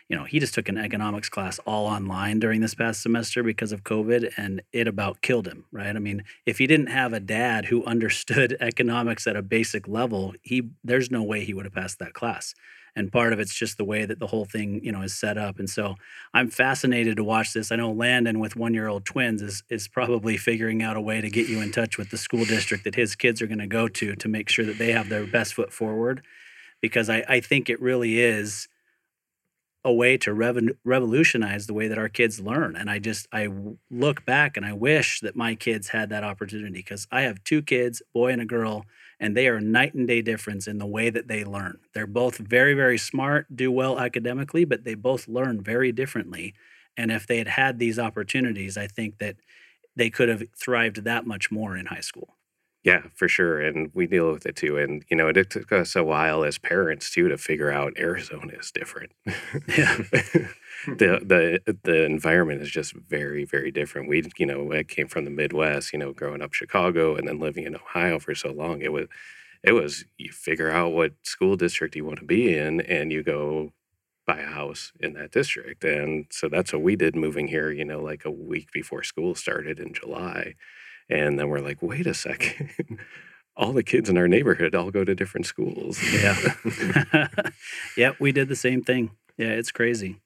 [0.09, 3.73] you know, he just took an economics class all online during this past semester because
[3.73, 5.95] of COVID and it about killed him, right?
[5.95, 10.35] I mean, if he didn't have a dad who understood economics at a basic level,
[10.43, 12.55] he there's no way he would have passed that class
[12.97, 15.39] and part of it's just the way that the whole thing you know is set
[15.39, 15.95] up and so
[16.35, 17.71] i'm fascinated to watch this.
[17.71, 21.21] I know landon with one year old twins is is probably figuring out a way
[21.21, 23.67] to get you in touch with the school district that his kids are going to
[23.67, 26.23] go to to make sure that they have their best foot forward
[26.81, 28.69] because i, I think it really is
[29.85, 33.49] a way to rev- revolutionize the way that our kids learn and i just i
[33.91, 37.63] look back and i wish that my kids had that opportunity because i have two
[37.63, 38.85] kids boy and a girl
[39.21, 41.79] and they are night and day difference in the way that they learn.
[41.93, 46.55] They're both very, very smart, do well academically, but they both learn very differently.
[46.97, 49.37] And if they had had these opportunities, I think that
[49.97, 52.38] they could have thrived that much more in high school.
[52.85, 53.61] Yeah, for sure.
[53.61, 54.79] And we deal with it too.
[54.79, 58.53] And, you know, it took us a while as parents too to figure out Arizona
[58.59, 59.13] is different.
[59.77, 59.97] Yeah.
[60.87, 64.09] the the uh, the environment is just very very different.
[64.09, 67.41] We you know I came from the Midwest, you know, growing up Chicago and then
[67.41, 68.81] living in Ohio for so long.
[68.81, 69.09] It was
[69.63, 73.23] it was you figure out what school district you want to be in, and you
[73.23, 73.73] go
[74.27, 75.85] buy a house in that district.
[75.85, 77.71] And so that's what we did moving here.
[77.73, 80.55] You know, like a week before school started in July,
[81.09, 82.71] and then we're like, wait a second.
[83.59, 86.01] all the kids in our neighborhood all go to different schools.
[86.13, 86.37] Yeah.
[87.97, 89.11] yep, we did the same thing.
[89.37, 90.21] Yeah, it's crazy.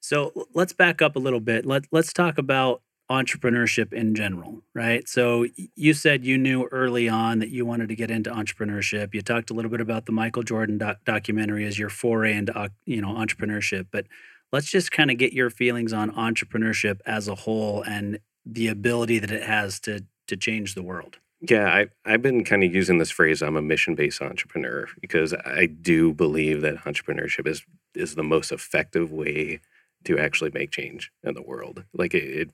[0.00, 1.66] So let's back up a little bit.
[1.66, 5.08] Let, let's talk about entrepreneurship in general, right?
[5.08, 9.12] So you said you knew early on that you wanted to get into entrepreneurship.
[9.12, 12.56] You talked a little bit about the Michael Jordan doc- documentary as your foray into
[12.56, 14.06] uh, you know entrepreneurship, but
[14.52, 19.18] let's just kind of get your feelings on entrepreneurship as a whole and the ability
[19.18, 21.18] that it has to to change the world.
[21.40, 23.42] Yeah, I, I've been kind of using this phrase.
[23.42, 27.62] I'm a mission based entrepreneur because I do believe that entrepreneurship is
[27.94, 29.60] is the most effective way
[30.04, 31.84] to actually make change in the world.
[31.92, 32.50] Like it, it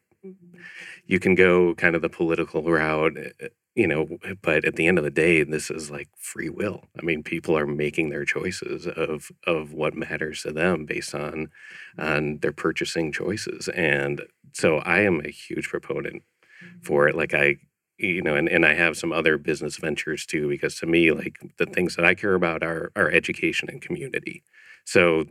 [1.06, 4.08] you can go kind of the political route, eh, eh, you know,
[4.42, 6.84] but at the end of the day, this is like free will.
[6.98, 11.50] I mean, people are making their choices of of what matters to them based on
[11.98, 14.22] on their purchasing choices, and
[14.56, 16.22] so I am a huge proponent
[16.64, 16.80] mm-hmm.
[16.82, 17.14] for it.
[17.14, 17.56] Like I
[17.98, 21.38] you know, and, and I have some other business ventures too, because to me, like
[21.56, 24.42] the things that I care about are are education and community.
[24.84, 25.24] So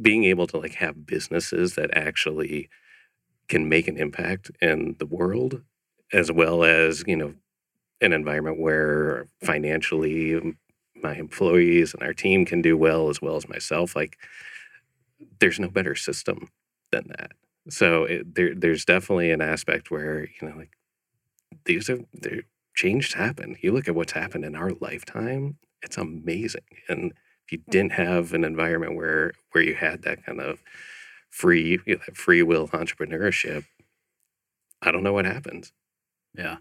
[0.00, 2.68] being able to like have businesses that actually
[3.48, 5.62] can make an impact in the world
[6.12, 7.34] as well as you know
[8.00, 10.56] an environment where financially
[11.02, 14.16] my employees and our team can do well as well as myself like
[15.38, 16.48] there's no better system
[16.90, 17.32] than that
[17.68, 20.72] so it, there, there's definitely an aspect where you know like
[21.64, 22.42] these are there
[22.74, 27.12] change happen you look at what's happened in our lifetime it's amazing and
[27.46, 30.60] if you didn't have an environment where where you had that kind of
[31.30, 33.64] free you know, free will entrepreneurship
[34.82, 35.72] i don't know what happens
[36.34, 36.56] Yeah.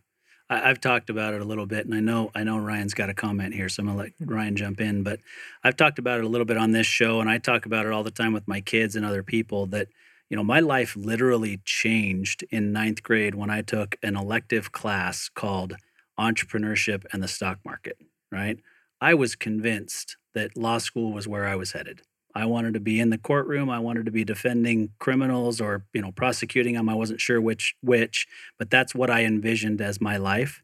[0.50, 3.10] I, I've talked about it a little bit, and I know I know Ryan's got
[3.10, 4.34] a comment here, so I'm gonna let hmm.
[4.34, 5.04] Ryan jump in.
[5.04, 5.20] But
[5.64, 7.92] I've talked about it a little bit on this show, and I talk about it
[7.92, 9.66] all the time with my kids and other people.
[9.68, 9.90] That
[10.30, 15.30] you know, my life literally changed in ninth grade when I took an elective class
[15.30, 15.76] called
[16.20, 17.98] entrepreneurship and the stock market.
[18.32, 18.60] Right,
[19.00, 22.02] I was convinced that law school was where I was headed.
[22.36, 23.70] I wanted to be in the courtroom.
[23.70, 26.90] I wanted to be defending criminals or you know prosecuting them.
[26.90, 28.28] I wasn't sure which which,
[28.60, 30.62] but that's what I envisioned as my life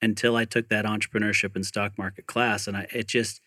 [0.00, 3.40] until I took that entrepreneurship and stock market class, and I, it just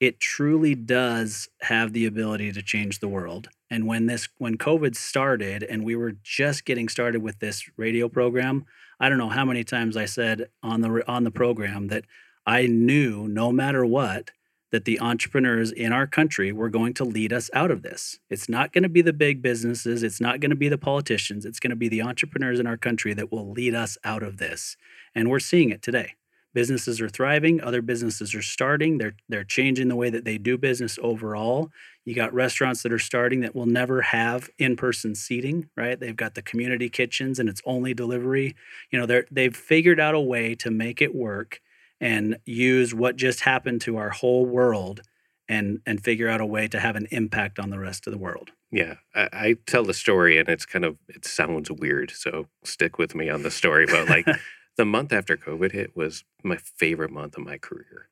[0.00, 3.48] it truly does have the ability to change the world.
[3.70, 8.08] And when this when COVID started and we were just getting started with this radio
[8.08, 8.64] program,
[9.00, 12.04] I don't know how many times I said on the on the program that
[12.46, 14.30] I knew no matter what
[14.70, 18.18] that the entrepreneurs in our country were going to lead us out of this.
[18.28, 21.46] It's not going to be the big businesses, it's not going to be the politicians,
[21.46, 24.36] it's going to be the entrepreneurs in our country that will lead us out of
[24.36, 24.76] this.
[25.14, 26.14] And we're seeing it today.
[26.54, 30.56] Businesses are thriving, other businesses are starting, they're they're changing the way that they do
[30.56, 31.70] business overall.
[32.04, 36.00] You got restaurants that are starting that will never have in-person seating, right?
[36.00, 38.56] They've got the community kitchens and it's only delivery.
[38.90, 41.60] You know, they're they've figured out a way to make it work
[42.00, 45.02] and use what just happened to our whole world
[45.48, 48.18] and and figure out a way to have an impact on the rest of the
[48.18, 48.50] world.
[48.70, 52.98] Yeah, I, I tell the story, and it's kind of it sounds weird, so stick
[52.98, 53.86] with me on the story.
[53.86, 54.26] But like
[54.78, 58.08] the month after COVID hit was my favorite month of my career.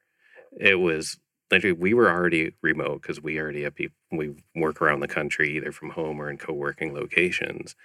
[0.58, 1.18] It was
[1.50, 5.56] literally we were already remote because we already have people we work around the country
[5.56, 7.76] either from home or in co-working locations.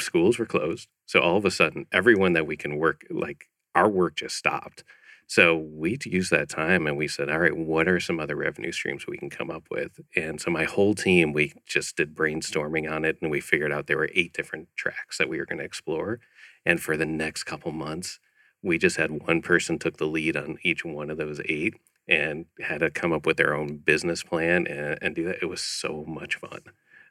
[0.00, 3.88] Schools were closed, so all of a sudden, everyone that we can work like our
[3.88, 4.82] work just stopped.
[5.26, 8.72] So we used that time and we said, all right, what are some other revenue
[8.72, 10.00] streams we can come up with?
[10.16, 13.86] And so my whole team, we just did brainstorming on it and we figured out
[13.86, 16.20] there were eight different tracks that we were going to explore.
[16.64, 18.18] And for the next couple months,
[18.62, 21.74] we just had one person took the lead on each one of those eight
[22.08, 25.38] and had to come up with their own business plan and, and do that.
[25.42, 26.60] It was so much fun.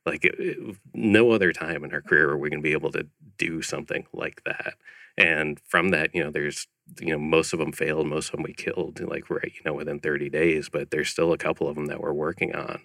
[0.05, 2.91] Like it, it- no other time in our career are we going to be able
[2.93, 4.75] to do something like that.
[5.17, 6.67] And from that, you know, there's
[6.99, 9.73] you know most of them failed, most of them we killed like right you know
[9.73, 12.81] within 30 days, but there's still a couple of them that we're working on,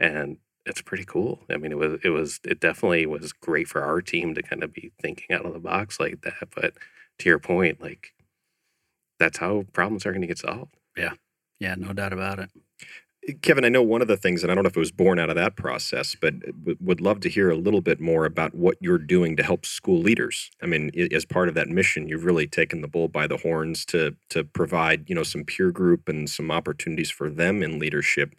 [0.00, 1.40] and it's pretty cool.
[1.50, 4.62] I mean, it was it was it definitely was great for our team to kind
[4.62, 6.48] of be thinking out of the box like that.
[6.54, 6.74] But
[7.20, 8.12] to your point, like
[9.18, 10.76] that's how problems are going to get solved.
[10.96, 11.14] Yeah,
[11.58, 12.50] yeah, no doubt about it.
[13.42, 15.18] Kevin, I know one of the things, and I don't know if it was born
[15.18, 18.54] out of that process, but uh, would love to hear a little bit more about
[18.54, 20.50] what you're doing to help school leaders.
[20.62, 23.84] I mean, as part of that mission, you've really taken the bull by the horns
[23.86, 28.34] to to provide, you know, some peer group and some opportunities for them in leadership.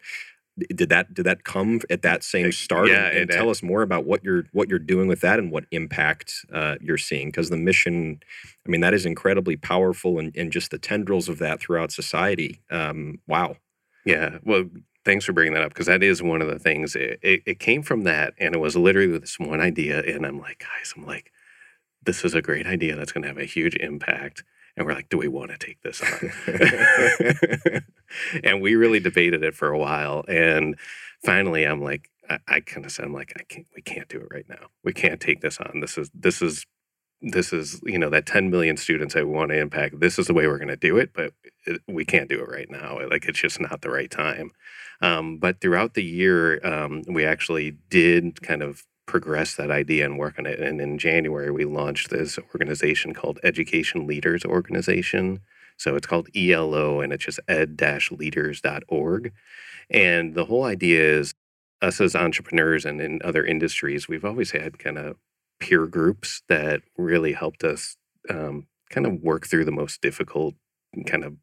[0.74, 2.88] Did that did that come at that same start?
[2.88, 5.50] yeah, and, and tell us more about what you're what you're doing with that and
[5.50, 7.28] what impact uh, you're seeing.
[7.28, 8.20] Because the mission,
[8.66, 12.60] I mean, that is incredibly powerful, and, and just the tendrils of that throughout society.
[12.70, 13.56] Um, wow.
[14.04, 14.38] Yeah.
[14.44, 14.64] Well,
[15.04, 16.94] thanks for bringing that up because that is one of the things.
[16.94, 20.02] It, it, it came from that, and it was literally this one idea.
[20.02, 21.32] And I'm like, guys, I'm like,
[22.02, 24.44] this is a great idea that's going to have a huge impact.
[24.76, 26.30] And we're like, do we want to take this on?
[28.44, 30.24] and we really debated it for a while.
[30.28, 30.76] And
[31.24, 34.18] finally, I'm like, I, I kind of said, I'm like, I can't, we can't do
[34.18, 34.68] it right now.
[34.84, 35.80] We can't take this on.
[35.80, 36.64] This is, this is,
[37.22, 40.00] this is, you know, that 10 million students that we want to impact.
[40.00, 41.34] This is the way we're going to do it, but
[41.66, 42.98] it, we can't do it right now.
[43.08, 44.52] Like, it's just not the right time.
[45.02, 50.20] Um, but throughout the year, um, we actually did kind of progress that idea and
[50.20, 50.60] work on it.
[50.60, 55.40] And in January, we launched this organization called Education Leaders Organization.
[55.76, 59.32] So it's called ELO and it's just ed-leaders.org.
[59.90, 61.34] And the whole idea is
[61.82, 65.16] us as entrepreneurs and in other industries, we've always had kind of
[65.58, 67.96] peer groups that really helped us
[68.28, 70.54] um, kind of work through the most difficult
[71.06, 71.34] kind of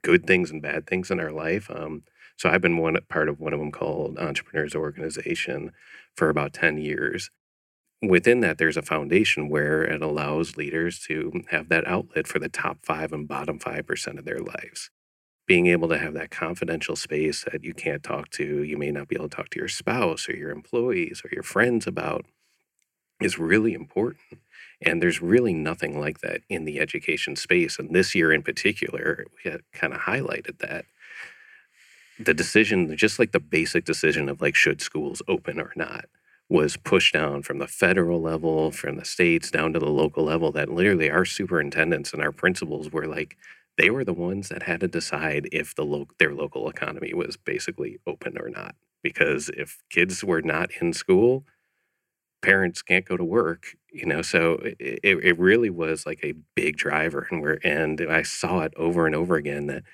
[0.00, 1.70] good things and bad things in our life.
[1.70, 2.04] Um,
[2.42, 5.70] so I've been one part of one of them called Entrepreneurs Organization
[6.16, 7.30] for about 10 years.
[8.02, 12.48] Within that, there's a foundation where it allows leaders to have that outlet for the
[12.48, 14.90] top five and bottom 5% of their lives.
[15.46, 19.06] Being able to have that confidential space that you can't talk to, you may not
[19.06, 22.24] be able to talk to your spouse or your employees or your friends about
[23.20, 24.40] is really important.
[24.84, 27.78] And there's really nothing like that in the education space.
[27.78, 30.86] And this year in particular, we kind of highlighted that
[32.18, 36.06] the decision, just like the basic decision of like should schools open or not,
[36.48, 40.52] was pushed down from the federal level, from the states down to the local level.
[40.52, 43.36] That literally our superintendents and our principals were like,
[43.78, 47.36] they were the ones that had to decide if the lo- their local economy was
[47.36, 48.74] basically open or not.
[49.02, 51.44] Because if kids were not in school,
[52.42, 56.76] parents can't go to work you know so it, it really was like a big
[56.76, 59.84] driver and we're and i saw it over and over again that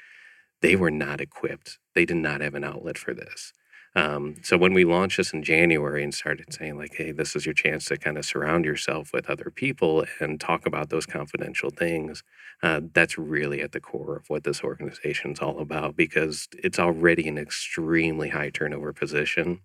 [0.62, 3.52] they were not equipped they did not have an outlet for this
[3.96, 7.46] um, so when we launched this in january and started saying like hey this is
[7.46, 11.70] your chance to kind of surround yourself with other people and talk about those confidential
[11.70, 12.22] things
[12.62, 16.78] uh, that's really at the core of what this organization is all about because it's
[16.78, 19.60] already an extremely high turnover position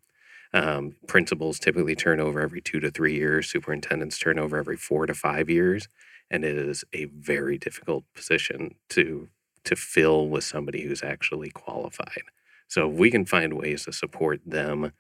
[0.54, 3.50] um, principals typically turn over every two to three years.
[3.50, 5.88] Superintendents turn over every four to five years,
[6.32, 9.30] and it is a very difficult position to
[9.66, 12.24] to fill with somebody who's actually qualified.
[12.68, 14.94] So if we can find ways to support them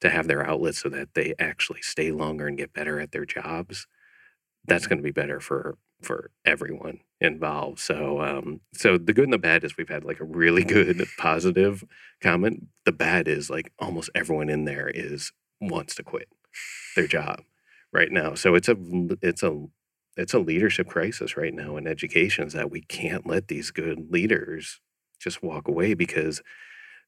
[0.00, 3.24] to have their outlets so that they actually stay longer and get better at their
[3.24, 3.86] jobs,
[4.66, 7.78] that's going to be better for for everyone involved.
[7.78, 11.02] So, um, so the good and the bad is we've had like a really good
[11.18, 11.84] positive
[12.20, 12.66] comment.
[12.84, 16.28] The bad is like almost everyone in there is wants to quit
[16.94, 17.42] their job
[17.92, 18.34] right now.
[18.34, 18.76] So it's a
[19.22, 19.66] it's a
[20.16, 24.10] it's a leadership crisis right now in education is that we can't let these good
[24.10, 24.80] leaders
[25.18, 26.42] just walk away because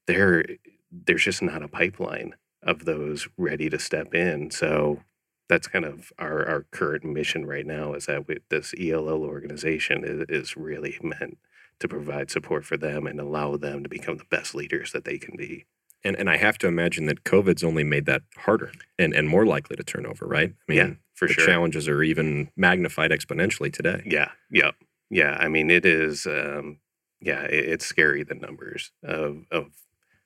[0.06, 0.44] there
[0.90, 4.50] there's just not a pipeline of those ready to step in.
[4.50, 5.00] So
[5.48, 10.04] that's kind of our, our current mission right now is that we, this ELL organization
[10.04, 11.38] is, is really meant
[11.80, 15.18] to provide support for them and allow them to become the best leaders that they
[15.18, 15.66] can be.
[16.04, 19.44] And and I have to imagine that COVID's only made that harder and, and more
[19.44, 20.50] likely to turn over, right?
[20.50, 21.46] I mean, yeah, for the sure.
[21.46, 24.02] challenges are even magnified exponentially today.
[24.06, 24.70] Yeah, yeah,
[25.10, 25.36] yeah.
[25.40, 26.26] I mean, it is.
[26.26, 26.78] Um,
[27.20, 29.72] yeah, it, it's scary the numbers of of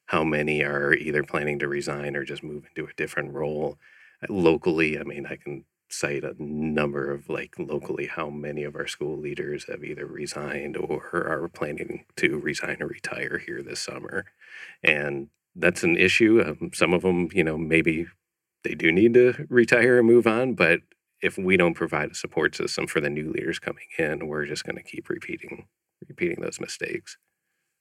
[0.07, 3.79] how many are either planning to resign or just move into a different role
[4.29, 8.87] locally, I mean, I can cite a number of like locally how many of our
[8.87, 14.25] school leaders have either resigned or are planning to resign or retire here this summer.
[14.83, 16.43] And that's an issue.
[16.45, 18.07] Um, some of them, you know, maybe
[18.65, 20.81] they do need to retire and move on, but
[21.21, 24.65] if we don't provide a support system for the new leaders coming in, we're just
[24.65, 25.67] going to keep repeating
[26.09, 27.17] repeating those mistakes.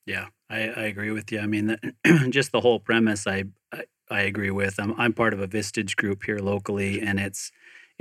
[0.06, 1.40] Yeah, I, I agree with you.
[1.40, 4.80] I mean, the, just the whole premise, I, I I agree with.
[4.80, 7.52] I'm I'm part of a Vistage group here locally, and it's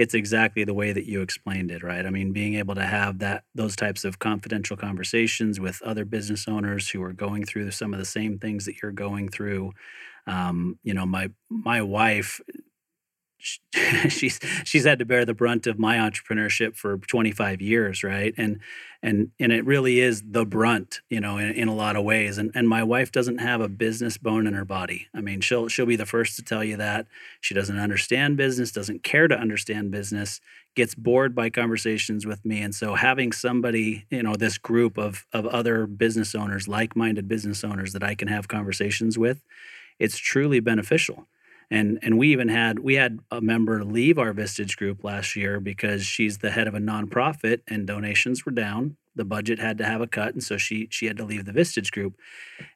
[0.00, 2.06] it's exactly the way that you explained it, right?
[2.06, 6.48] I mean, being able to have that those types of confidential conversations with other business
[6.48, 9.72] owners who are going through some of the same things that you're going through.
[10.26, 12.40] Um, you know, my my wife
[14.08, 18.34] she's she's had to bear the brunt of my entrepreneurship for 25 years right?
[18.36, 18.60] And
[19.02, 22.38] and and it really is the brunt you know in, in a lot of ways.
[22.38, 25.08] And and my wife doesn't have a business bone in her body.
[25.14, 27.06] I mean she'll she'll be the first to tell you that.
[27.40, 30.40] She doesn't understand business doesn't care to understand business
[30.76, 32.62] gets bored by conversations with me.
[32.62, 37.64] And so having somebody you know this group of of other business owners like-minded business
[37.64, 39.42] owners that i can have conversations with
[39.98, 41.28] it's truly beneficial
[41.70, 45.60] and and we even had we had a member leave our Vistage group last year
[45.60, 48.96] because she's the head of a nonprofit and donations were down.
[49.14, 51.52] The budget had to have a cut, and so she she had to leave the
[51.52, 52.14] Vistage group.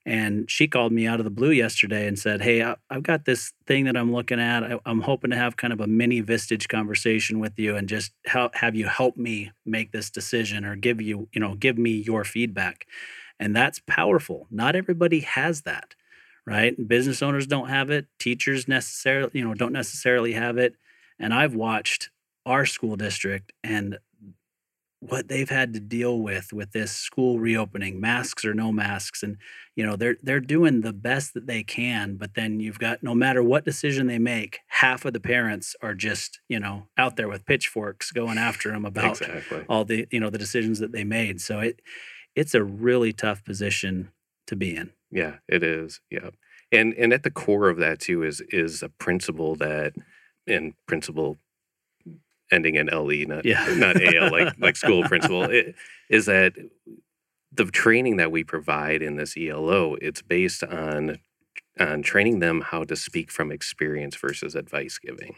[0.06, 3.24] And she called me out of the blue yesterday and said, "Hey, I, have got
[3.24, 4.62] this thing that I'm looking at.
[4.62, 8.12] I, am hoping to have kind of a mini Vistage conversation with you and just
[8.26, 12.24] have you help me make this decision or give you you know give me your
[12.24, 12.86] feedback."
[13.40, 14.46] And that's powerful.
[14.50, 15.96] Not everybody has that
[16.46, 16.76] right?
[16.88, 20.76] Business owners don't have it, teachers necessarily, you know, don't necessarily have it.
[21.18, 22.10] And I've watched
[22.44, 23.98] our school district and
[25.08, 29.36] what they've had to deal with with this school reopening masks or no masks and
[29.76, 33.14] you know they're they're doing the best that they can but then you've got no
[33.14, 37.28] matter what decision they make half of the parents are just you know out there
[37.28, 39.64] with pitchforks going after them about exactly.
[39.68, 41.80] all the you know the decisions that they made so it
[42.34, 44.10] it's a really tough position
[44.46, 46.00] to be in yeah, it is.
[46.10, 46.30] Yeah.
[46.72, 49.94] And and at the core of that too is is a principle that
[50.46, 51.38] in principle
[52.50, 53.64] ending in LE, not yeah.
[53.76, 55.76] not AL like like school principal, it,
[56.10, 56.54] is that
[57.52, 61.18] the training that we provide in this ELO, it's based on
[61.78, 65.36] on training them how to speak from experience versus advice giving.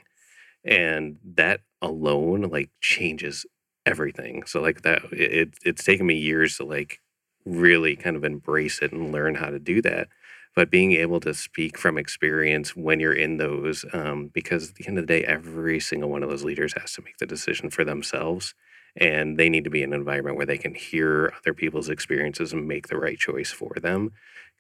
[0.65, 3.45] And that alone like changes
[3.85, 4.45] everything.
[4.47, 7.01] So like that it it's taken me years to like
[7.47, 10.09] really kind of embrace it and learn how to do that.
[10.55, 14.89] But being able to speak from experience when you're in those, um, because at the
[14.89, 17.71] end of the day, every single one of those leaders has to make the decision
[17.71, 18.55] for themselves.
[18.97, 22.55] And they need to be in an environment where they can hear other people's experiences
[22.55, 24.13] and make the right choice for them.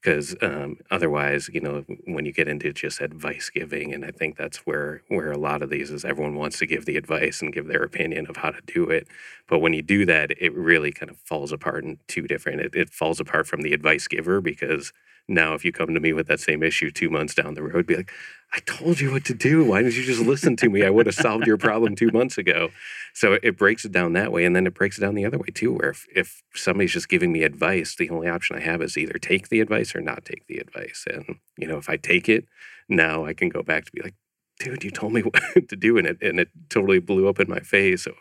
[0.06, 4.36] Because um, otherwise, you know, when you get into just advice giving, and I think
[4.36, 7.52] that's where where a lot of these is everyone wants to give the advice and
[7.52, 9.08] give their opinion of how to do it,
[9.48, 12.60] but when you do that, it really kind of falls apart in two different.
[12.60, 14.92] It, it falls apart from the advice giver because
[15.28, 17.86] now if you come to me with that same issue two months down the road,
[17.86, 18.12] be like,
[18.52, 19.64] I told you what to do.
[19.64, 20.84] Why didn't you just listen to me?
[20.84, 22.70] I would have solved your problem two months ago.
[23.12, 24.44] So it breaks it down that way.
[24.44, 27.08] And then it breaks it down the other way too, where if, if somebody's just
[27.08, 30.24] giving me advice, the only option I have is either take the advice or not
[30.24, 31.04] take the advice.
[31.12, 32.46] And, you know, if I take it,
[32.88, 34.14] now I can go back to be like,
[34.58, 35.22] dude, you told me
[35.54, 38.04] what to do, and it and it totally blew up in my face.
[38.04, 38.12] So,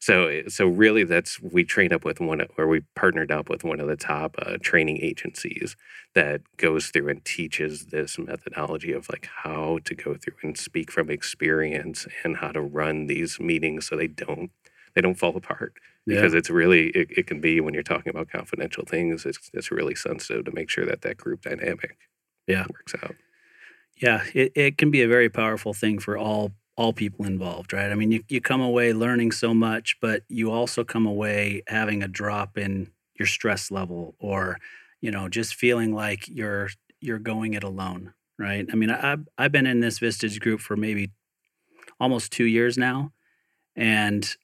[0.00, 3.80] so, so really, that's we trained up with one, or we partnered up with one
[3.80, 5.76] of the top uh, training agencies
[6.14, 10.90] that goes through and teaches this methodology of like how to go through and speak
[10.90, 14.50] from experience and how to run these meetings so they don't
[14.94, 15.74] they don't fall apart.
[16.06, 19.70] Because it's really it, it can be when you're talking about confidential things it's it's
[19.70, 21.98] really sensitive to make sure that that group dynamic
[22.46, 22.64] yeah.
[22.70, 23.14] works out
[24.00, 27.90] yeah, it, it can be a very powerful thing for all all people involved, right?
[27.90, 32.04] I mean, you, you come away learning so much, but you also come away having
[32.04, 34.58] a drop in your stress level or,
[35.00, 36.70] you know, just feeling like you're
[37.00, 38.64] you're going it alone, right?
[38.72, 41.10] I mean, I, I've been in this Vistage group for maybe
[41.98, 43.12] almost two years now,
[43.74, 44.36] and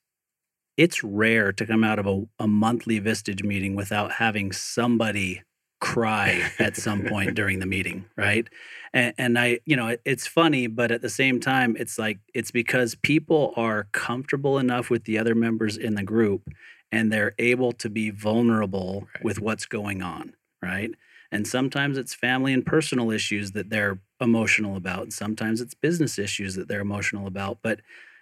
[0.77, 5.43] it's rare to come out of a, a monthly Vistage meeting without having somebody
[5.81, 8.49] cry at some point during the meeting, right?
[8.93, 12.51] And, and I, you know, it's funny, but at the same time, it's like it's
[12.51, 16.49] because people are comfortable enough with the other members in the group
[16.93, 19.25] and they're able to be vulnerable right.
[19.25, 20.93] with what's going on, right?
[21.33, 25.03] And sometimes it's family and personal issues that they're emotional about.
[25.03, 27.59] And sometimes it's business issues that they're emotional about.
[27.61, 27.81] But,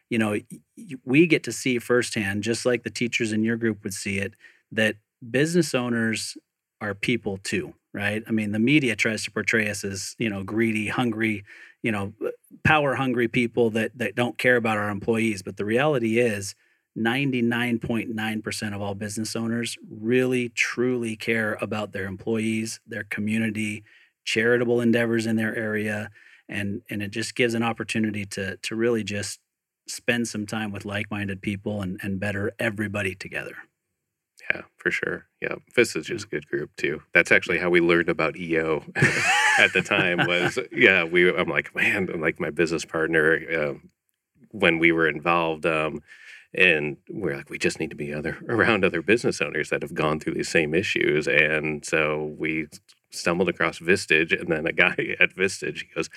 [0.09, 0.39] you know,
[1.05, 4.33] we get to see firsthand, just like the teachers in your group would see it,
[4.71, 4.97] that
[5.31, 6.39] business owners
[6.83, 8.23] are people too, right?
[8.27, 11.45] I mean, the media tries to portray us as, you know, greedy, hungry,
[11.83, 12.13] you know,
[12.65, 16.55] power hungry people that that don't care about our employees, but the reality is
[16.99, 23.83] 99.9% of all business owners really truly care about their employees, their community,
[24.25, 26.11] charitable endeavors in their area,
[26.49, 29.41] and and it just gives an opportunity to to really just
[29.89, 33.57] spend some time with like-minded people and and better everybody together.
[34.51, 35.27] Yeah, for sure.
[35.41, 37.03] Yeah, Vistage is just a good group too.
[37.15, 38.85] That's actually how we learned about EO
[39.59, 40.19] at the time.
[40.27, 41.35] Was yeah, we.
[41.35, 43.91] I'm like, man, I'm like my business partner um,
[44.51, 45.65] when we were involved.
[45.67, 46.03] Um,
[46.55, 49.95] and we're like, we just need to be other around other business owners that have
[49.95, 51.27] gone through these same issues.
[51.27, 52.67] And so we
[53.11, 56.09] stumbled across Vistage, and then a guy at Vistage, he goes,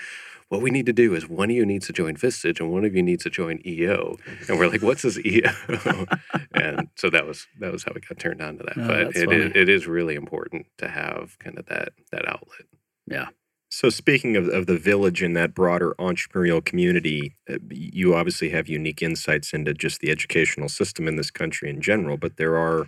[0.50, 2.86] what we need to do is one of you needs to join Vistage and one
[2.86, 4.18] of you needs to join EO.
[4.48, 5.52] And we're like, what's this EO?
[6.54, 8.78] and so that was that was how we got turned on to that.
[8.78, 12.68] Oh, but it is, it is really important to have kind of that that outlet.
[13.08, 13.28] Yeah.
[13.70, 18.70] So speaking of, of the village and that broader entrepreneurial community, uh, you obviously have
[18.70, 22.88] unique insights into just the educational system in this country in general, but there are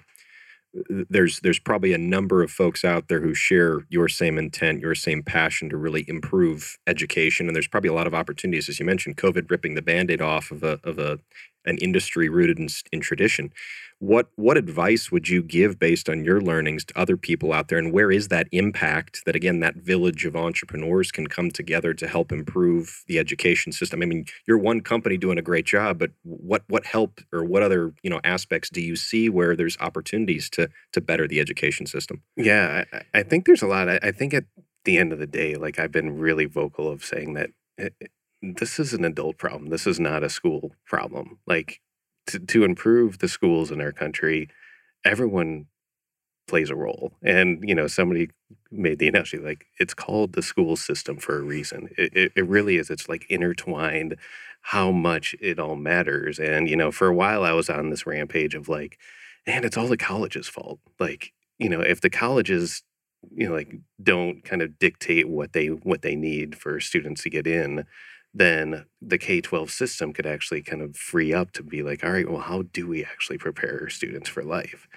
[1.10, 4.96] there's there's probably a number of folks out there who share your same intent, your
[4.96, 8.86] same passion to really improve education, and there's probably a lot of opportunities, as you
[8.86, 11.20] mentioned, COVID ripping the band-aid off of a of a
[11.68, 13.52] an industry rooted in, in tradition.
[14.00, 17.80] What what advice would you give based on your learnings to other people out there,
[17.80, 22.08] and where is that impact that again that village of entrepreneurs can come together to
[22.08, 24.04] help improve the education system?
[24.04, 27.64] I mean, you're one company doing a great job, but what what help or what
[27.64, 31.88] other you know aspects do you see where there's opportunities to to better the education
[31.88, 32.22] system?
[32.36, 33.90] Yeah, I, I think there's a lot.
[33.90, 34.46] I, I think at
[34.86, 37.50] the end of the day, like I've been really vocal of saying that.
[37.80, 37.90] Eh,
[38.42, 39.68] This is an adult problem.
[39.68, 41.40] This is not a school problem.
[41.48, 41.82] Like
[42.28, 44.50] to, to improve the schools in our country,
[45.04, 45.68] everyone
[46.48, 47.14] plays a role.
[47.22, 48.30] And, you know, somebody
[48.72, 51.90] made the analogy like it's called the school system for a reason.
[51.98, 52.90] It, it, it, really is.
[52.90, 54.16] It's like intertwined
[54.62, 56.40] how much it all matters.
[56.40, 58.98] And, you know, for a while I was on this rampage of like,
[59.46, 60.80] and it's all the college's fault.
[61.00, 62.84] Like, you know, if the colleges,
[63.34, 67.30] you know, like don't kind of dictate what they what they need for students to
[67.30, 67.86] get in,
[68.38, 72.12] then the K 12 system could actually kind of free up to be like, all
[72.12, 74.88] right, well, how do we actually prepare students for life?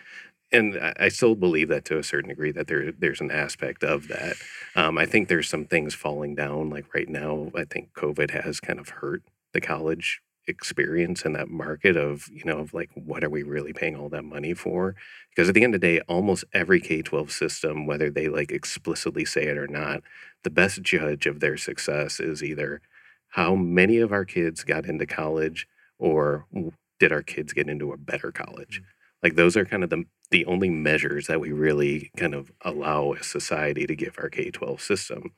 [0.52, 4.08] And I still believe that to a certain degree that there there's an aspect of
[4.08, 4.34] that.
[4.74, 6.70] Um, I think there's some things falling down.
[6.70, 9.22] Like right now, I think COVID has kind of hurt
[9.52, 13.72] the college experience in that market of you know of like what are we really
[13.72, 14.96] paying all that money for
[15.28, 19.24] because at the end of the day almost every k-12 system whether they like explicitly
[19.24, 20.02] say it or not
[20.42, 22.80] the best judge of their success is either
[23.30, 25.66] how many of our kids got into college
[25.98, 26.46] or
[26.98, 28.80] did our kids get into a better college?
[28.80, 28.90] Mm-hmm.
[29.22, 33.12] Like those are kind of the the only measures that we really kind of allow
[33.12, 35.32] a society to give our K 12 system.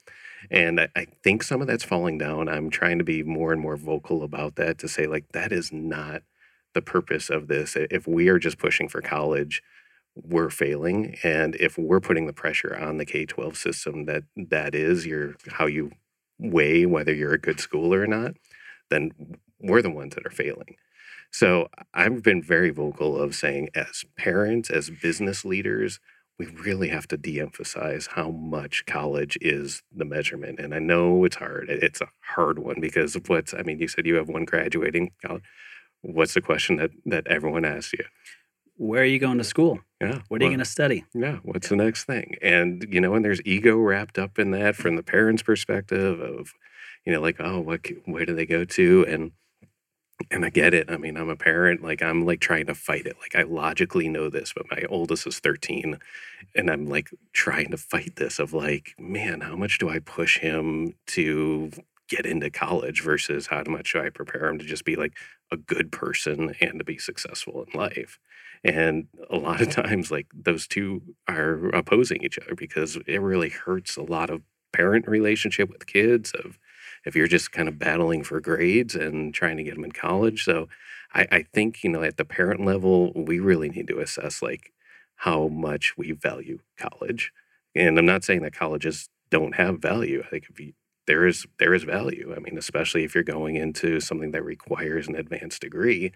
[0.51, 2.49] And I, I, think some of that's falling down.
[2.49, 5.73] I'm trying to be more and more vocal about that to say, like, that is
[5.73, 6.23] not
[6.75, 7.75] the purpose of this.
[7.75, 9.63] If we are just pushing for college,
[10.15, 11.17] we're failing.
[11.23, 15.37] And if we're putting the pressure on the K 12 system that that is your
[15.53, 15.93] how you
[16.43, 18.35] weigh whether you're a good school or not,
[18.91, 19.13] then
[19.61, 20.77] we're the ones that are failing.
[21.31, 25.99] So I've been very vocal of saying, as parents, as business leaders,
[26.39, 30.59] we really have to de-emphasize how much college is the measurement.
[30.59, 31.71] And I know it's hard.
[31.71, 33.55] It's a hard one because of what's.
[33.55, 35.13] I mean, you said you have one graduating.
[35.25, 35.45] College.
[36.03, 38.05] What's the question that that everyone asks you?
[38.77, 39.81] Where are you going to school?
[40.03, 40.21] Yeah.
[40.29, 41.05] What are well, you going to study?
[41.15, 41.39] Yeah.
[41.43, 41.77] What's yeah.
[41.77, 42.37] the next thing?
[42.43, 46.53] And you know, and there's ego wrapped up in that from the parents' perspective of,
[47.05, 49.07] you know, like, oh, what, where do they go to?
[49.09, 49.33] And
[50.31, 50.91] and I get it.
[50.91, 51.83] I mean, I'm a parent.
[51.83, 53.17] Like, I'm like trying to fight it.
[53.21, 55.99] Like, I logically know this, but my oldest is 13.
[56.55, 60.39] And I'm like trying to fight this of like, man, how much do I push
[60.39, 61.71] him to
[62.09, 65.15] get into college versus how much do I prepare him to just be like
[65.51, 68.19] a good person and to be successful in life?
[68.65, 73.49] And a lot of times, like, those two are opposing each other because it really
[73.49, 74.43] hurts a lot of
[74.73, 76.59] parent relationship with kids of
[77.05, 80.45] if you're just kind of battling for grades and trying to get them in college.
[80.45, 80.69] So
[81.13, 84.73] I, I think, you know, at the parent level, we really need to assess like
[85.17, 87.33] how much we value college.
[87.75, 90.23] And I'm not saying that colleges don't have value.
[90.25, 90.75] I think if you,
[91.07, 92.33] there is there is value.
[92.37, 96.13] I mean, especially if you're going into something that requires an advanced degree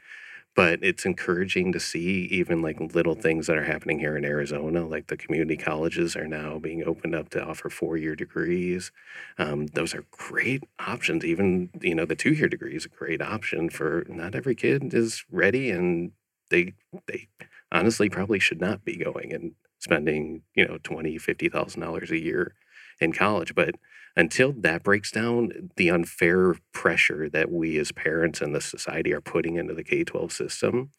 [0.56, 4.86] but it's encouraging to see even like little things that are happening here in Arizona.
[4.86, 8.90] Like the community colleges are now being opened up to offer four year degrees.
[9.38, 11.24] Um, those are great options.
[11.24, 14.94] Even, you know, the two year degree is a great option for not every kid
[14.94, 16.12] is ready and
[16.50, 16.74] they,
[17.06, 17.28] they
[17.72, 22.18] honestly probably should not be going and spending, you know, twenty, fifty thousand dollars a
[22.18, 22.54] year
[23.00, 23.54] in college.
[23.54, 23.76] But
[24.16, 29.20] until that breaks down, the unfair pressure that we as parents and the society are
[29.20, 30.90] putting into the K 12 system,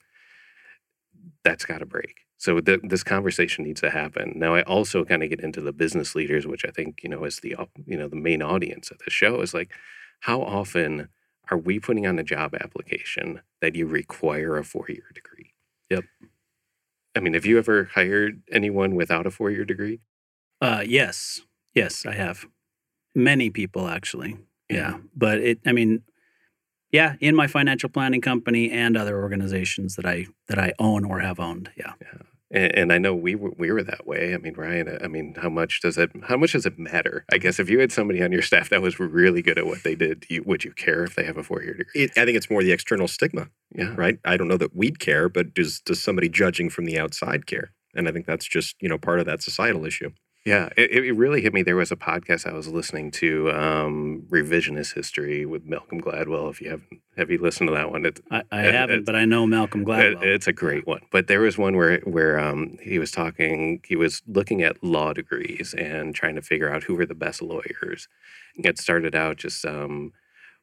[1.43, 2.25] that's got to break.
[2.37, 4.33] So th- this conversation needs to happen.
[4.35, 7.23] Now, I also kind of get into the business leaders, which I think you know
[7.23, 9.41] is the you know the main audience of the show.
[9.41, 9.71] Is like,
[10.21, 11.09] how often
[11.49, 15.53] are we putting on a job application that you require a four year degree?
[15.89, 16.03] Yep.
[17.15, 20.01] I mean, have you ever hired anyone without a four year degree?
[20.61, 21.41] Uh, yes,
[21.77, 22.45] yes, I have.
[23.15, 24.37] Many people actually.
[24.69, 24.97] Yeah.
[25.15, 26.03] But it I mean,
[26.91, 31.19] yeah, in my financial planning company and other organizations that I that I own or
[31.19, 31.71] have owned.
[31.77, 31.93] Yeah.
[32.01, 32.21] Yeah.
[32.49, 34.33] And, and I know we were, we were that way.
[34.33, 34.97] I mean, Ryan.
[35.03, 36.11] I mean, how much does it?
[36.23, 37.25] How much does it matter?
[37.31, 39.83] I guess if you had somebody on your staff that was really good at what
[39.83, 42.03] they did, you, would you care if they have a four year degree?
[42.03, 43.49] It, I think it's more the external stigma.
[43.75, 43.93] Yeah.
[43.95, 44.19] Right.
[44.23, 47.73] I don't know that we'd care, but does does somebody judging from the outside care?
[47.93, 50.11] And I think that's just you know part of that societal issue.
[50.47, 51.61] Yeah, it, it really hit me.
[51.61, 56.49] There was a podcast I was listening to, um, Revisionist History with Malcolm Gladwell.
[56.49, 58.05] If you haven't, have you listened to that one?
[58.05, 60.23] It, I, I it, haven't, but I know Malcolm Gladwell.
[60.23, 61.01] it's a great one.
[61.11, 63.81] But there was one where where um, he was talking.
[63.85, 67.41] He was looking at law degrees and trying to figure out who were the best
[67.41, 68.07] lawyers.
[68.55, 70.13] It started out just um,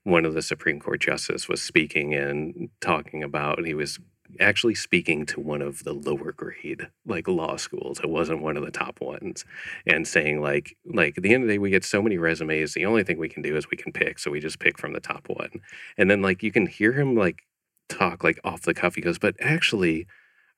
[0.04, 3.66] one of the Supreme Court justice was speaking and talking about.
[3.66, 3.98] He was
[4.40, 8.64] actually speaking to one of the lower grade like law schools it wasn't one of
[8.64, 9.44] the top ones
[9.86, 12.74] and saying like like at the end of the day we get so many resumes
[12.74, 14.92] the only thing we can do is we can pick so we just pick from
[14.92, 15.50] the top one
[15.96, 17.42] and then like you can hear him like
[17.88, 20.06] talk like off the cuff he goes but actually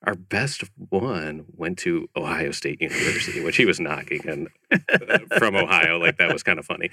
[0.03, 5.55] our best one went to Ohio State University, which he was knocking and uh, from
[5.55, 5.97] Ohio.
[5.97, 6.91] Like that was kind of funny.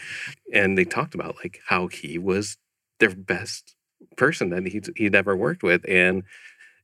[0.53, 2.57] And they talked about like how he was
[3.01, 3.75] their best
[4.17, 5.85] person that he'd, he'd ever worked with.
[5.87, 6.23] And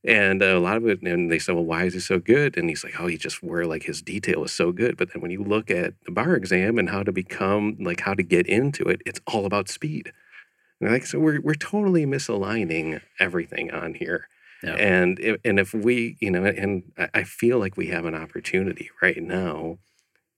[0.03, 2.57] and uh, a lot of it, and they said, well, why is he so good?
[2.57, 4.97] And he's like, oh, he just where like his detail is so good.
[4.97, 8.13] But then when you look at the bar exam and how to become, like how
[8.13, 10.11] to get into it, it's all about speed.
[10.79, 14.27] And like, so we're, we're totally misaligning everything on here.
[14.63, 14.75] Yeah.
[14.75, 16.83] And, if, and if we, you know, and
[17.13, 19.77] I feel like we have an opportunity right now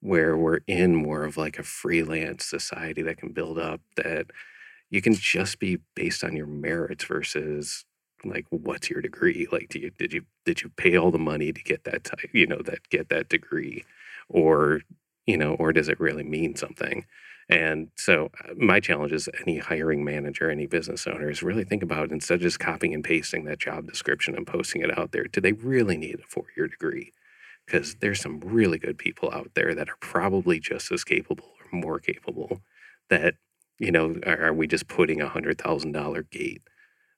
[0.02, 4.28] where we're in more of like a freelance society that can build up that
[4.90, 7.86] you can just be based on your merits versus
[8.26, 9.48] like what's your degree?
[9.52, 12.30] Like do you did you did you pay all the money to get that type
[12.34, 13.86] you know that get that degree?
[14.30, 14.82] Or
[15.26, 17.06] you know or does it really mean something?
[17.50, 21.84] And so uh, my challenge is any hiring manager any business owner is really think
[21.84, 25.26] about instead of just copying and pasting that job description and posting it out there
[25.26, 27.12] do they really need a four-year degree?
[27.66, 31.78] Because there's some really good people out there that are probably just as capable or
[31.78, 32.62] more capable
[33.10, 33.36] that
[33.80, 36.62] you know are, are we just putting a hundred thousand dollar gate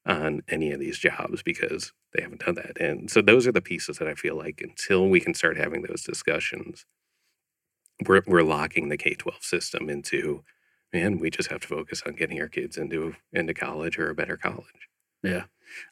[0.05, 2.79] on any of these jobs because they haven't done that.
[2.79, 5.81] And so those are the pieces that I feel like until we can start having
[5.83, 6.85] those discussions,
[8.05, 10.43] we're we're locking the K twelve system into
[10.93, 14.15] man, we just have to focus on getting our kids into into college or a
[14.15, 14.89] better college.
[15.23, 15.45] Yeah.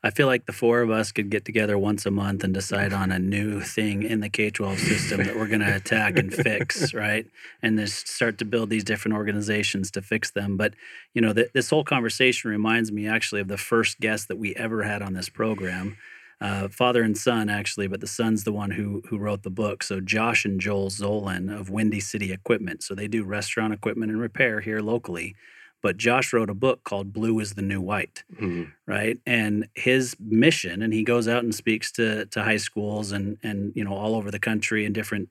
[0.03, 2.93] I feel like the four of us could get together once a month and decide
[2.93, 6.33] on a new thing in the K 12 system that we're going to attack and
[6.33, 7.25] fix, right?
[7.61, 10.57] And just start to build these different organizations to fix them.
[10.57, 10.73] But,
[11.13, 14.55] you know, th- this whole conversation reminds me actually of the first guest that we
[14.55, 15.97] ever had on this program.
[16.41, 19.81] Uh, father and son, actually, but the son's the one who who wrote the book.
[19.81, 22.83] So Josh and Joel Zolan of Windy City Equipment.
[22.83, 25.35] So they do restaurant equipment and repair here locally
[25.83, 28.63] but Josh wrote a book called Blue is the New White, Mm-hmm.
[28.87, 29.19] right?
[29.27, 33.71] And his mission, and he goes out and speaks to to high schools and and
[33.75, 35.29] you know all over the country and different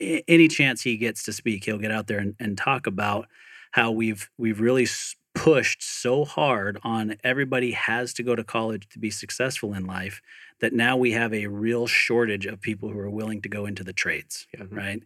[0.00, 3.26] any chance he gets to speak, he'll get out there and, and talk about
[3.72, 4.86] how we've we've really
[5.34, 10.20] pushed so hard on everybody has to go to college to be successful in life
[10.60, 13.84] that now we have a real shortage of people who are willing to go into
[13.84, 14.64] the trades Yeah.
[14.70, 15.02] right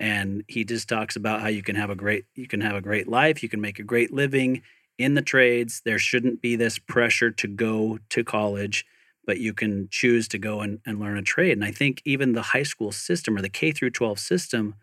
[0.00, 2.80] and he just talks about how you can have a great you can have a
[2.80, 4.62] great life you can make a great living
[4.98, 5.80] in the trades.
[5.84, 8.84] There shouldn't be this pressure to go to college
[9.26, 11.52] but you can choose to go and, and learn a trade.
[11.52, 14.74] And i think even the high school system or the k through 12 system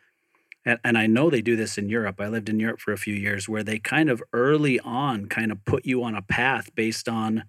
[0.64, 2.22] and, and i know they do this in europe.
[2.22, 5.52] I lived in europe for a few years where they kind of early on kind
[5.52, 7.44] of put you on a path based on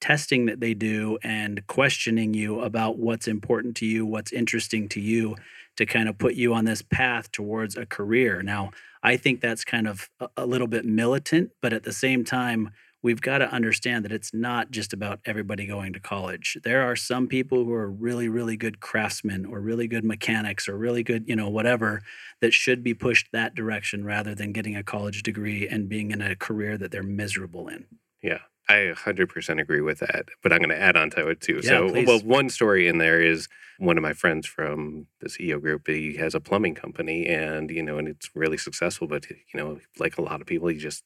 [0.00, 5.00] testing that they do and questioning you about what's important to you what's interesting to
[5.00, 5.36] you
[5.76, 8.42] to kind of put you on this path towards a career.
[8.42, 8.70] Now,
[9.02, 12.70] I think that's kind of a, a little bit militant, but at the same time,
[13.02, 16.56] we've got to understand that it's not just about everybody going to college.
[16.64, 20.78] There are some people who are really, really good craftsmen or really good mechanics or
[20.78, 22.00] really good, you know, whatever,
[22.40, 26.22] that should be pushed that direction rather than getting a college degree and being in
[26.22, 27.84] a career that they're miserable in.
[28.22, 30.26] Yeah, I 100% agree with that.
[30.42, 31.60] But I'm going to add on to it too.
[31.62, 32.06] Yeah, so, please.
[32.06, 33.48] well, one story in there is
[33.78, 35.86] one of my friends from the CEO group.
[35.86, 39.06] He has a plumbing company, and you know, and it's really successful.
[39.06, 41.04] But you know, like a lot of people, he just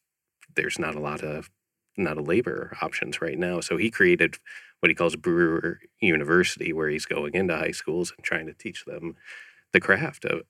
[0.54, 1.50] there's not a lot of
[1.96, 3.60] not a labor options right now.
[3.60, 4.36] So he created
[4.80, 8.84] what he calls Brewer University, where he's going into high schools and trying to teach
[8.84, 9.16] them
[9.72, 10.42] the craft of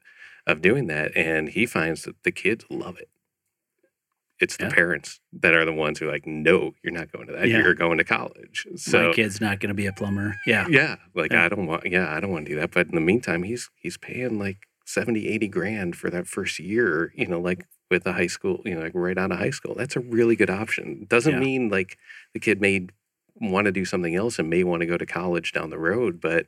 [0.46, 1.16] of doing that.
[1.16, 3.09] And he finds that the kids love it.
[4.41, 4.74] It's the Yeah.
[4.74, 7.49] parents that are the ones who are like, no, you're not going to that.
[7.49, 7.59] Yeah.
[7.59, 8.66] You're going to college.
[8.76, 10.36] So My kid's not going to be a plumber.
[10.47, 10.66] Yeah.
[10.68, 11.45] yeah, like Yeah.
[11.45, 12.70] I don't want, yeah, I don't want to do that.
[12.70, 17.12] But in the meantime, he's he's paying like 70, 80 grand for that first year,
[17.16, 19.74] you know, like with a high school, you know, like right out of high school.
[19.74, 21.07] That's a really good option.
[21.09, 21.99] Doesn't mean like
[22.32, 22.86] the kid may
[23.41, 26.20] want to do something else and may want to go to college down the road,
[26.20, 26.47] but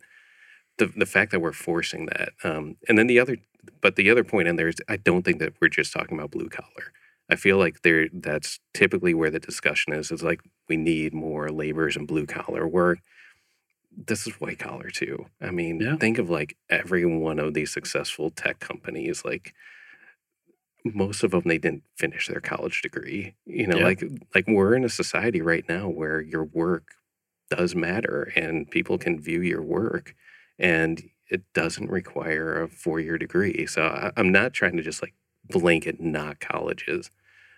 [0.79, 3.37] the the fact that we're forcing that, um, and then the other,
[3.81, 6.31] but the other point in there is, I don't think that we're just talking about
[6.31, 6.93] blue collar.
[7.31, 10.11] I feel like there that's typically where the discussion is.
[10.11, 12.99] Is like we need more laborers and blue collar work.
[13.97, 15.27] This is white collar too.
[15.41, 15.97] I mean, Yeah.
[15.97, 19.25] think of like every one of these successful tech companies.
[19.25, 19.55] Like
[20.85, 23.35] most of them, they didn't finish their college degree.
[23.47, 23.85] You know, Yeah.
[23.85, 24.03] like
[24.35, 26.95] like we're in a society right now where your work
[27.51, 30.15] does matter and people can view your work,
[30.59, 33.67] and it doesn't require a four year degree.
[33.67, 35.15] So I, I'm not trying to just like
[35.51, 37.11] blanket knock colleges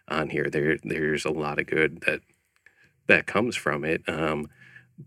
[0.09, 0.49] on here.
[0.51, 2.21] There there's a lot of good that
[3.09, 4.03] that comes from it.
[4.09, 4.49] Um,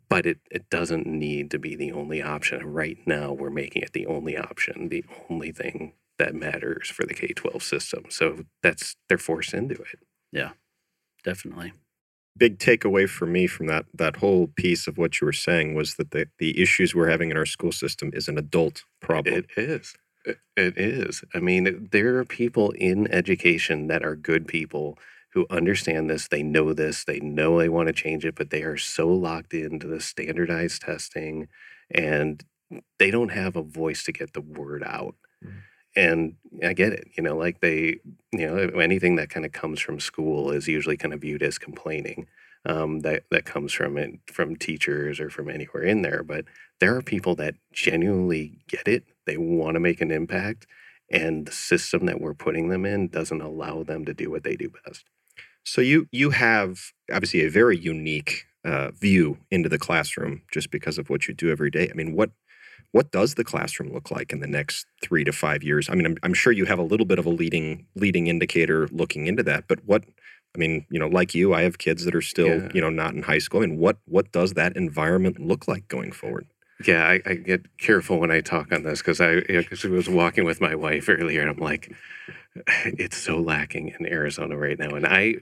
[0.10, 2.66] but it, it doesn't need to be the only option.
[2.66, 7.14] Right now, we're making it the only option, the only thing that matters for the
[7.14, 8.06] K 12 system.
[8.10, 10.00] So that's, they're forced into it.
[10.32, 10.52] Yeah,
[11.24, 11.74] definitely.
[12.38, 15.96] big takeaway for me from that that whole piece of what you were saying was
[15.96, 19.36] that the, the issues we're having in our school system is an adult problem.
[19.36, 19.96] It is.
[20.26, 21.24] It- is.
[21.34, 24.98] I mean, there are people in education that are good people
[25.34, 26.28] who understand this.
[26.28, 27.04] They know this.
[27.04, 30.82] They know they want to change it, but they are so locked into the standardized
[30.84, 31.50] testing
[31.92, 32.44] and
[33.00, 35.16] they don't have a voice to get the word out.
[35.44, 35.62] Mhm.
[35.98, 37.10] And I get it.
[37.18, 38.00] You know, like they,
[38.32, 41.58] you know, anything that kind of comes from school is usually kind of viewed as
[41.58, 42.28] complaining.
[42.68, 46.24] Um, that that comes from it from teachers or from anywhere in there.
[46.24, 46.46] But
[46.80, 49.06] there are people that genuinely get it.
[49.26, 50.68] They want to make an impact,
[51.10, 54.56] and the system that we're putting them in doesn't allow them to do what they
[54.56, 55.06] do best.
[55.64, 56.80] So you you have
[57.12, 61.52] obviously a very unique uh, view into the classroom just because of what you do
[61.52, 61.90] every day.
[61.92, 62.32] I mean, what
[62.92, 65.90] what does the classroom look like in the next three to five years?
[65.90, 68.88] I mean, I'm, I'm sure you have a little bit of a leading leading indicator
[68.92, 70.04] looking into that, but what?
[70.56, 72.70] I mean, you know, like you, I have kids that are still Yeah.
[72.74, 73.62] you know not in high school.
[73.62, 76.48] I mean, what what does that environment look like going forward?
[76.84, 80.44] Yeah, I, I, get careful when I talk on this because I, I was walking
[80.44, 81.94] with my wife earlier, and I'm like,
[82.86, 84.90] it's so lacking in Arizona right now.
[84.90, 85.36] And I,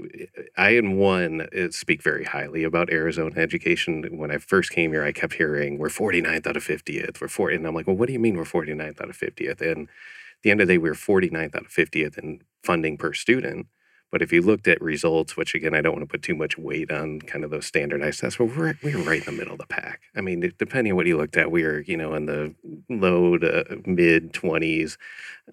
[0.58, 4.04] I in one uh, speak very highly about Arizona education.
[4.16, 7.20] When I first came here, I kept hearing we're 49th out of 50th.
[7.20, 9.62] We're 40, and I'm like, well, what do you mean we're 49th out of 50th?
[9.62, 12.98] And at the end of the day, we we're 49th out of 50th in funding
[12.98, 13.68] per student.
[14.14, 16.56] But if you looked at results, which again, I don't want to put too much
[16.56, 19.60] weight on kind of those standardized tests, but we're, we're right in the middle of
[19.60, 20.02] the pack.
[20.16, 22.54] I mean, depending on what you looked at, we are, you know, in the
[22.92, 24.98] low to mid 20s.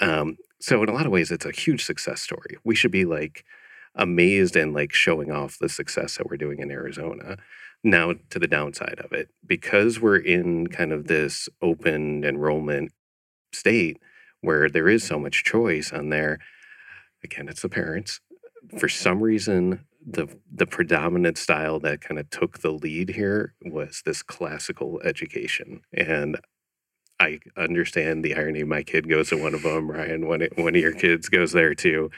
[0.01, 2.59] Um, so in a lot of ways, it's a huge success story.
[2.63, 3.47] We should be like
[3.95, 7.39] amazed and like showing off the success that we're doing in Arizona.
[7.83, 12.93] Now, to the downside of it, because we're in kind of this open enrollment
[13.55, 14.03] state
[14.43, 16.41] where there is so much choice on there,
[17.25, 18.21] again, it's the parents
[18.79, 24.03] for some reason the the predominant style that kind of took the lead here was
[24.07, 26.39] this classical education and
[27.19, 28.65] I understand the irony.
[28.65, 30.27] My kid goes to one of them, Ryan.
[30.27, 32.11] One one of your kids goes there too,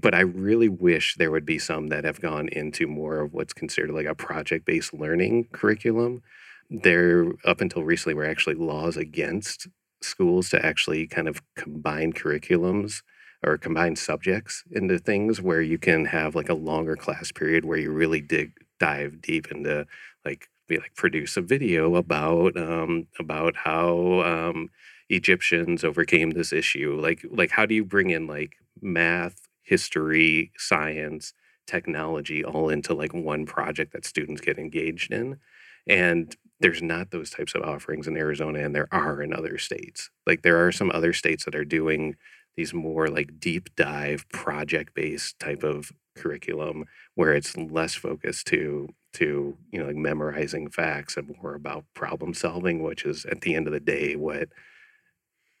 [0.00, 3.52] but I really wish there would be some that have gone into more of what's
[3.52, 6.22] considered like a project-based learning curriculum.
[6.70, 9.68] There, up until recently, were actually laws against
[10.02, 13.02] schools to actually kind of combine curriculums
[13.46, 17.78] or combine subjects into things where you can have like a longer class period where
[17.78, 19.86] you really dig dive deep into
[20.24, 24.70] like be like produce a video about um about how um
[25.10, 26.98] Egyptians overcame this issue.
[27.00, 31.34] Like like how do you bring in like math history science
[31.66, 35.38] technology all into like one project that students get engaged in?
[35.86, 40.10] And there's not those types of offerings in Arizona and there are in other states.
[40.26, 42.16] Like there are some other states that are doing
[42.56, 46.84] these more like deep dive project based type of curriculum
[47.14, 52.32] where it's less focused to to you know like memorizing facts and more about problem
[52.32, 54.48] solving which is at the end of the day what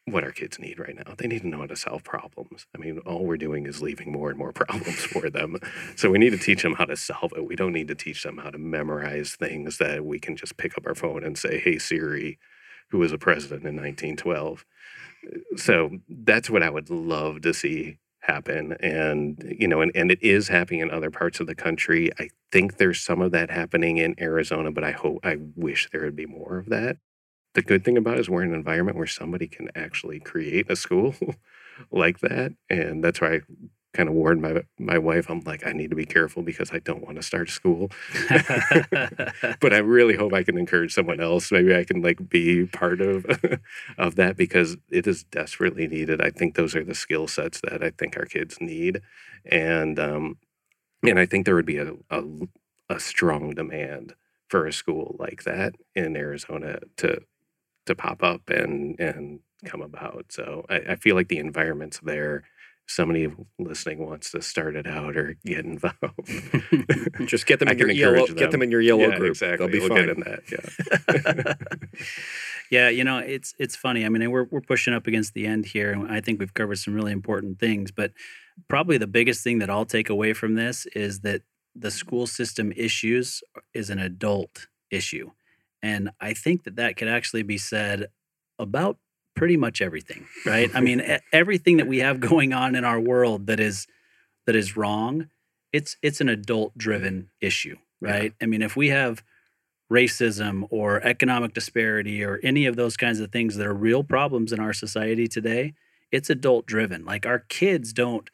[0.06, 1.14] what our kids need right now.
[1.16, 2.66] They need to know how to solve problems.
[2.74, 5.56] I mean all we're doing is leaving more and more problems for them.
[5.96, 7.46] So we need to teach them how to solve it.
[7.46, 10.76] We don't need to teach them how to memorize things that we can just pick
[10.76, 12.38] up our phone and say hey siri
[12.90, 14.64] who was a president in 1912
[15.56, 20.22] so that's what I would love to see happen and you know and, and it
[20.22, 22.10] is happening in other parts of the country.
[22.18, 26.02] I think there's some of that happening in arizona but i hope i wish there
[26.02, 26.96] would be more of that.
[27.54, 30.70] The good thing about it is we're in an environment where somebody can actually create
[30.70, 31.14] a school
[31.90, 33.40] like that and that's why i
[33.94, 35.30] kind of warned my my wife.
[35.30, 37.90] I'm like, I need to be careful because I don't want to start school.
[38.28, 41.50] but I really hope I can encourage someone else.
[41.50, 43.26] Maybe I can like be part of
[43.98, 46.20] of that because it is desperately needed.
[46.20, 49.00] I think those are the skill sets that I think our kids need,
[49.46, 50.38] and um,
[51.02, 52.22] and I think there would be a, a,
[52.88, 54.14] a strong demand
[54.48, 57.20] for a school like that in Arizona to
[57.86, 60.26] to pop up and and come about.
[60.30, 62.44] So I, I feel like the environment's there
[62.86, 65.96] somebody listening wants to start it out or get involved.
[67.26, 68.26] Just get them in your yellow.
[68.26, 68.36] Them.
[68.36, 69.30] Get them in your yellow yeah, group.
[69.30, 69.66] Exactly.
[69.66, 70.08] They'll be we'll fine.
[70.10, 71.56] in that.
[71.90, 72.08] Yeah.
[72.70, 72.88] yeah.
[72.88, 74.04] You know, it's it's funny.
[74.04, 76.78] I mean, we're we're pushing up against the end here, and I think we've covered
[76.78, 77.90] some really important things.
[77.90, 78.12] But
[78.68, 81.42] probably the biggest thing that I'll take away from this is that
[81.74, 85.30] the school system issues is an adult issue,
[85.82, 88.08] and I think that that could actually be said
[88.58, 88.98] about
[89.34, 90.70] pretty much everything, right?
[90.74, 93.86] I mean, everything that we have going on in our world that is
[94.46, 95.28] that is wrong,
[95.72, 98.32] it's it's an adult driven issue, right?
[98.40, 98.44] Yeah.
[98.44, 99.22] I mean, if we have
[99.92, 104.52] racism or economic disparity or any of those kinds of things that are real problems
[104.52, 105.74] in our society today,
[106.10, 107.04] it's adult driven.
[107.04, 108.30] Like our kids don't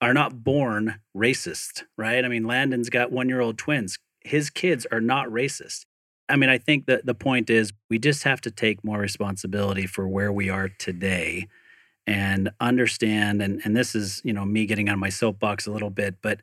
[0.00, 2.24] are not born racist, right?
[2.24, 3.98] I mean, Landon's got 1-year-old twins.
[4.20, 5.86] His kids are not racist.
[6.28, 9.86] I mean, I think that the point is we just have to take more responsibility
[9.86, 11.48] for where we are today
[12.06, 15.90] and understand and and this is, you know, me getting on my soapbox a little
[15.90, 16.40] bit, but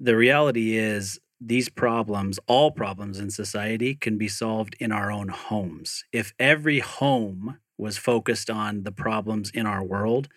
[0.00, 5.28] the reality is these problems, all problems in society can be solved in our own
[5.28, 6.04] homes.
[6.12, 10.28] If every home was focused on the problems in our world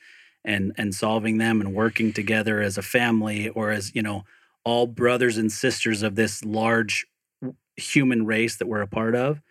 [0.45, 4.23] and and solving them and working together as a family or as, you know,
[4.65, 7.05] all brothers and sisters of this large
[7.77, 9.41] human race that we're a part of,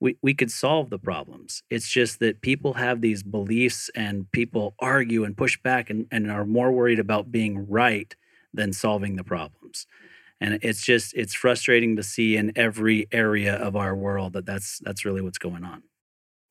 [0.00, 1.62] we, we could solve the problems.
[1.70, 6.30] It's just that people have these beliefs and people argue and push back and, and
[6.30, 8.14] are more worried about being right
[8.52, 9.86] than solving the problems.
[10.40, 14.80] And it's just it's frustrating to see in every area of our world that that's
[14.80, 15.84] that's really what's going on.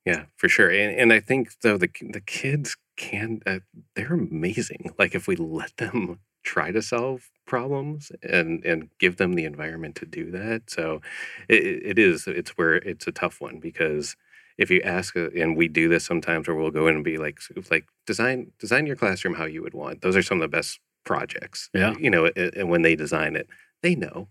[0.05, 0.69] Yeah, for sure.
[0.69, 3.59] And, and I think though the the kids can uh,
[3.95, 4.93] they're amazing.
[4.97, 9.95] Like if we let them try to solve problems and and give them the environment
[9.95, 11.01] to do that so
[11.49, 14.15] it, it is it's where it's a tough one because
[14.57, 17.17] if you ask, uh, and we do this sometimes, where we'll go in and be
[17.17, 17.39] like,
[17.71, 20.01] like design design your classroom how you would want.
[20.01, 21.69] Those are some of the best projects.
[21.73, 21.95] Yeah.
[21.99, 23.47] You know, and when they design it,
[23.81, 24.27] they know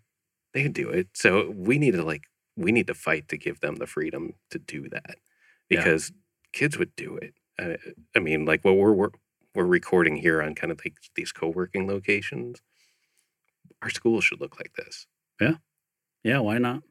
[0.52, 1.08] they do it.
[1.14, 2.24] So we need to like
[2.56, 5.16] we need to fight to give them the freedom to do that
[5.68, 6.58] because yeah.
[6.58, 7.34] kids would do it.
[7.58, 7.76] I,
[8.14, 9.10] I mean, like what we're,
[9.54, 12.60] we're we're recording here on kind of like these co-working locations.
[13.82, 15.06] Our school should look like this.
[15.40, 15.54] Yeah.
[16.22, 16.82] Yeah, why not?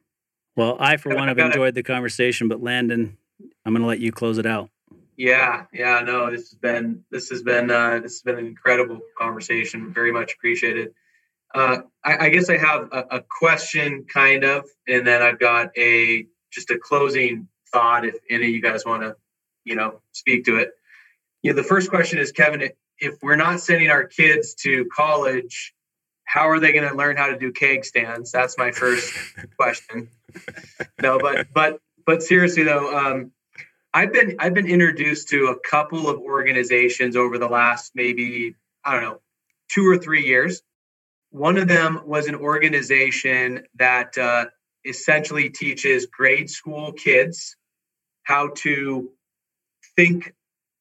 [0.56, 3.16] Well, I for one have enjoyed the conversation, but Landon,
[3.64, 4.70] I'm going to let you close it out.
[5.16, 9.00] Yeah, yeah, no, this has been this has been uh, this has been an incredible
[9.18, 9.92] conversation.
[9.92, 10.94] Very much appreciated.
[11.54, 15.76] Uh, I, I, guess I have a, a, question, kind of, and then I've got
[15.76, 18.06] a just a closing thought.
[18.06, 19.16] If any of you guys want to,
[19.64, 20.70] you know, speak to it.
[21.42, 25.74] Know, the first question is, Kevin, if we're not sending our kids to college,
[26.24, 28.30] how are they going to learn how to do keg stands?
[28.30, 29.12] That's my first
[29.58, 30.08] question.
[31.02, 33.32] No, but but but seriously though, um,
[33.92, 38.94] I've been I've been introduced to a couple of organizations over the last maybe I
[38.94, 39.20] don't know
[39.72, 40.62] two or three years.
[41.30, 44.46] One of them was an organization that uh,
[44.84, 47.56] essentially teaches grade school kids
[48.24, 49.10] how to
[49.96, 50.34] think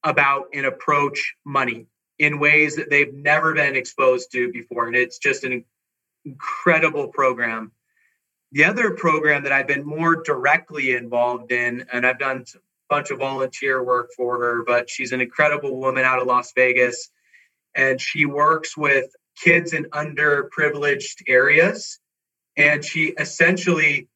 [0.03, 1.87] about and approach money
[2.17, 5.63] in ways that they've never been exposed to before, and it's just an
[6.25, 7.71] incredible program.
[8.51, 13.11] The other program that I've been more directly involved in, and I've done a bunch
[13.11, 17.09] of volunteer work for her, but she's an incredible woman out of Las Vegas.
[17.75, 19.05] And she works with
[19.37, 21.99] kids in underprivileged areas.
[22.57, 24.09] And she essentially,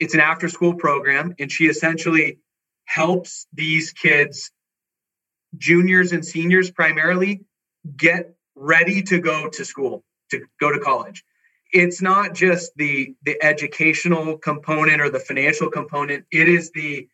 [0.00, 2.38] it's an after school program, and she essentially
[2.84, 4.50] helps these kids,
[5.56, 7.42] juniors and seniors primarily,
[7.96, 11.24] get ready to go to school, to go to college.
[11.72, 16.24] It's not just the the educational component or the financial component.
[16.30, 17.08] It is the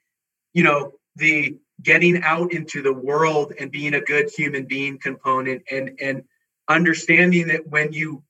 [0.54, 5.62] you know the getting out into the world and being a good human being component
[5.70, 6.22] and and
[6.68, 8.22] understanding that when you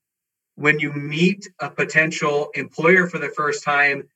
[0.56, 4.08] when you meet a potential employer for the first time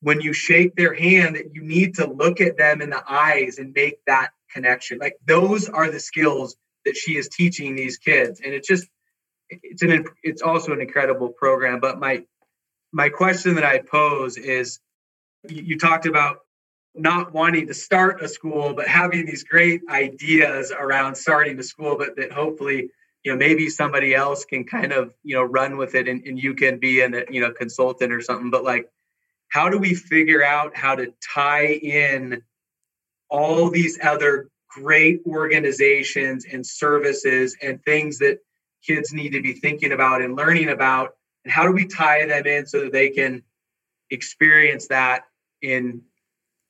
[0.00, 3.58] when you shake their hand that you need to look at them in the eyes
[3.58, 4.98] and make that connection.
[4.98, 8.40] Like those are the skills that she is teaching these kids.
[8.44, 8.86] And it's just
[9.50, 11.80] it's an it's also an incredible program.
[11.80, 12.24] But my
[12.92, 14.78] my question that i pose is
[15.48, 16.38] you, talked about
[16.94, 21.96] not wanting to start a school, but having these great ideas around starting a school,
[21.98, 22.88] but that hopefully,
[23.24, 26.38] you know, maybe somebody else can kind of, you know, run with it and, and
[26.38, 28.50] you can be an, you know, consultant or something.
[28.50, 28.88] But like,
[29.48, 32.42] how do we figure out how to tie in
[33.30, 38.38] all these other great organizations and services and things that
[38.84, 41.16] kids need to be thinking about and learning about?
[41.44, 43.42] And how do we tie them in so that they can
[44.10, 45.24] experience that
[45.62, 46.02] in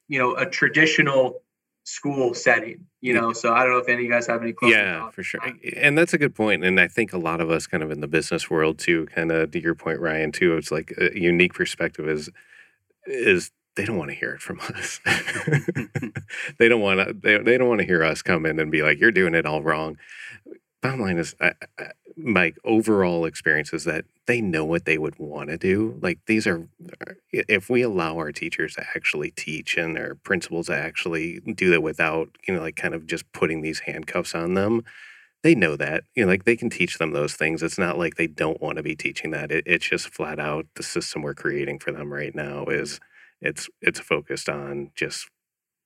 [0.08, 1.42] you know a traditional
[1.84, 3.34] school setting you know?
[3.34, 5.40] So i don't know if any of you guys have any yeah for sure.
[5.76, 8.00] And that's a good point and i think a lot of us kind of in
[8.00, 11.52] the business world too kind of to your point ryan too it's like a unique
[11.52, 12.30] perspective is
[13.06, 15.00] is they don't want to hear it from us.
[16.58, 18.82] They don't want to they, they don't want to hear us come in and be
[18.82, 19.98] like you're doing it all wrong.
[20.82, 25.18] Bottom line is I, I, my overall experience is that they know what they would
[25.18, 25.98] want to do.
[26.00, 26.68] Like these are
[27.06, 31.70] uh, if we allow our teachers to actually teach and our principals to actually do
[31.70, 34.82] that without you know like kind of just putting these handcuffs on them
[35.42, 36.04] they know that.
[36.14, 37.62] You know like they can teach them those things.
[37.62, 39.52] It's not like they don't want to be teaching that.
[39.52, 43.00] It, it's just flat out the system we're creating for them right now is mm.
[43.44, 45.28] It's it's focused on just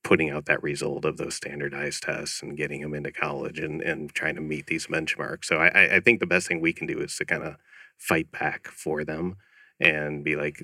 [0.05, 4.15] putting out that result of those standardized tests and getting them into college and, and
[4.15, 5.47] trying to meet these benchmarks.
[5.47, 7.57] So I, I think the best thing we can do is to kind of
[7.99, 9.37] fight back for them
[9.81, 10.63] and be like,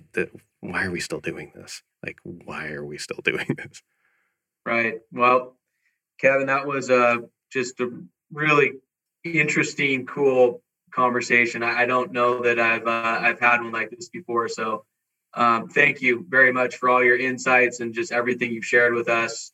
[0.60, 1.82] why are we still doing this?
[2.02, 3.82] Like, why are we still doing this?
[4.64, 5.00] Right.
[5.12, 5.58] Well,
[6.18, 7.18] Kevin, that was uh,
[7.52, 7.90] just a
[8.32, 8.74] really
[9.24, 11.62] interesting, cool conversation.
[11.62, 14.48] I, I don't know that I've uh, I've had one like this before.
[14.48, 14.84] So
[15.36, 19.08] um, thank you very much for all your insights and just everything you've shared with
[19.08, 19.52] us.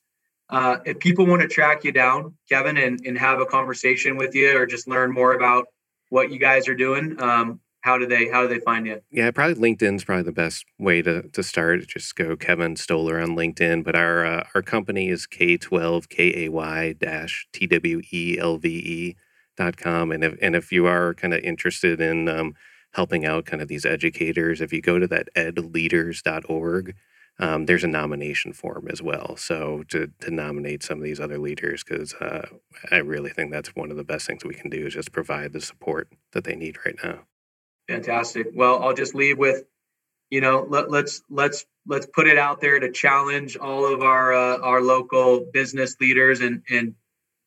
[0.48, 4.34] Uh, if people want to track you down, Kevin, and, and have a conversation with
[4.34, 5.66] you or just learn more about
[6.08, 9.00] what you guys are doing, um, how do they how do they find you?
[9.10, 11.86] Yeah, probably LinkedIn's probably the best way to to start.
[11.86, 13.84] Just go Kevin Stoller on LinkedIn.
[13.84, 18.58] But our uh, our company is K12 K A Y dash T W E L
[18.58, 19.16] V E
[19.56, 20.12] dot com.
[20.12, 22.54] And if and if you are kind of interested in um,
[22.92, 24.60] helping out kind of these educators.
[24.60, 26.94] If you go to that edleaders.org,
[27.38, 29.36] um, there's a nomination form as well.
[29.36, 32.46] So to, to nominate some of these other leaders, because uh,
[32.90, 35.52] I really think that's one of the best things we can do is just provide
[35.52, 37.20] the support that they need right now.
[37.88, 38.48] Fantastic.
[38.54, 39.64] Well, I'll just leave with
[40.30, 44.32] you know, let, let's let's let's put it out there to challenge all of our
[44.32, 46.94] uh, our local business leaders and and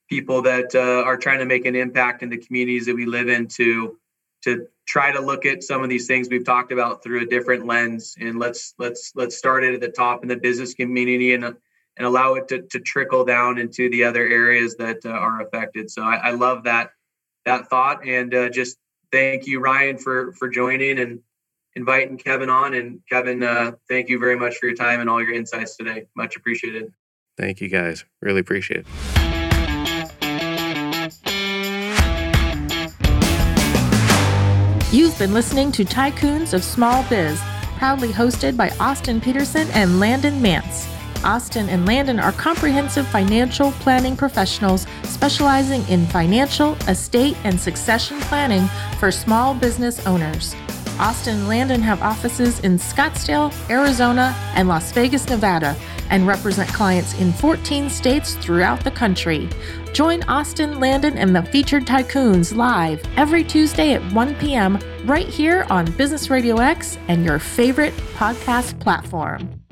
[0.09, 3.29] people that uh, are trying to make an impact in the communities that we live
[3.29, 3.97] in to
[4.43, 7.65] to try to look at some of these things we've talked about through a different
[7.65, 11.45] lens and let's let's let's start it at the top in the business community and
[11.45, 15.91] and allow it to, to trickle down into the other areas that uh, are affected.
[15.91, 16.89] So I, I, love that
[17.45, 18.77] that thought and uh, just
[19.11, 21.19] thank you ryan for for joining and
[21.75, 22.73] inviting kevin on.
[22.73, 26.07] And kevin uh, thank you very much for your time and all your insights today.
[26.15, 26.91] Much appreciated.
[27.37, 28.05] Thank you guys.
[28.21, 29.22] Really appreciate it
[34.93, 37.41] You've been listening to Tycoons of Small Biz,
[37.79, 40.87] proudly hosted by Austin Peterson and Landon Mance.
[41.23, 48.67] Austin and Landon are comprehensive financial planning professionals specializing in financial, estate, and succession planning
[48.99, 50.53] for small business owners.
[50.99, 55.75] Austin and Landon have offices in Scottsdale, Arizona, and Las Vegas, Nevada,
[56.11, 59.49] and represent clients in 14 states throughout the country.
[59.93, 64.79] Join Austin, Landon, and the featured tycoons live every Tuesday at 1 p.m.
[65.05, 69.62] right here on Business Radio X and your favorite podcast platform.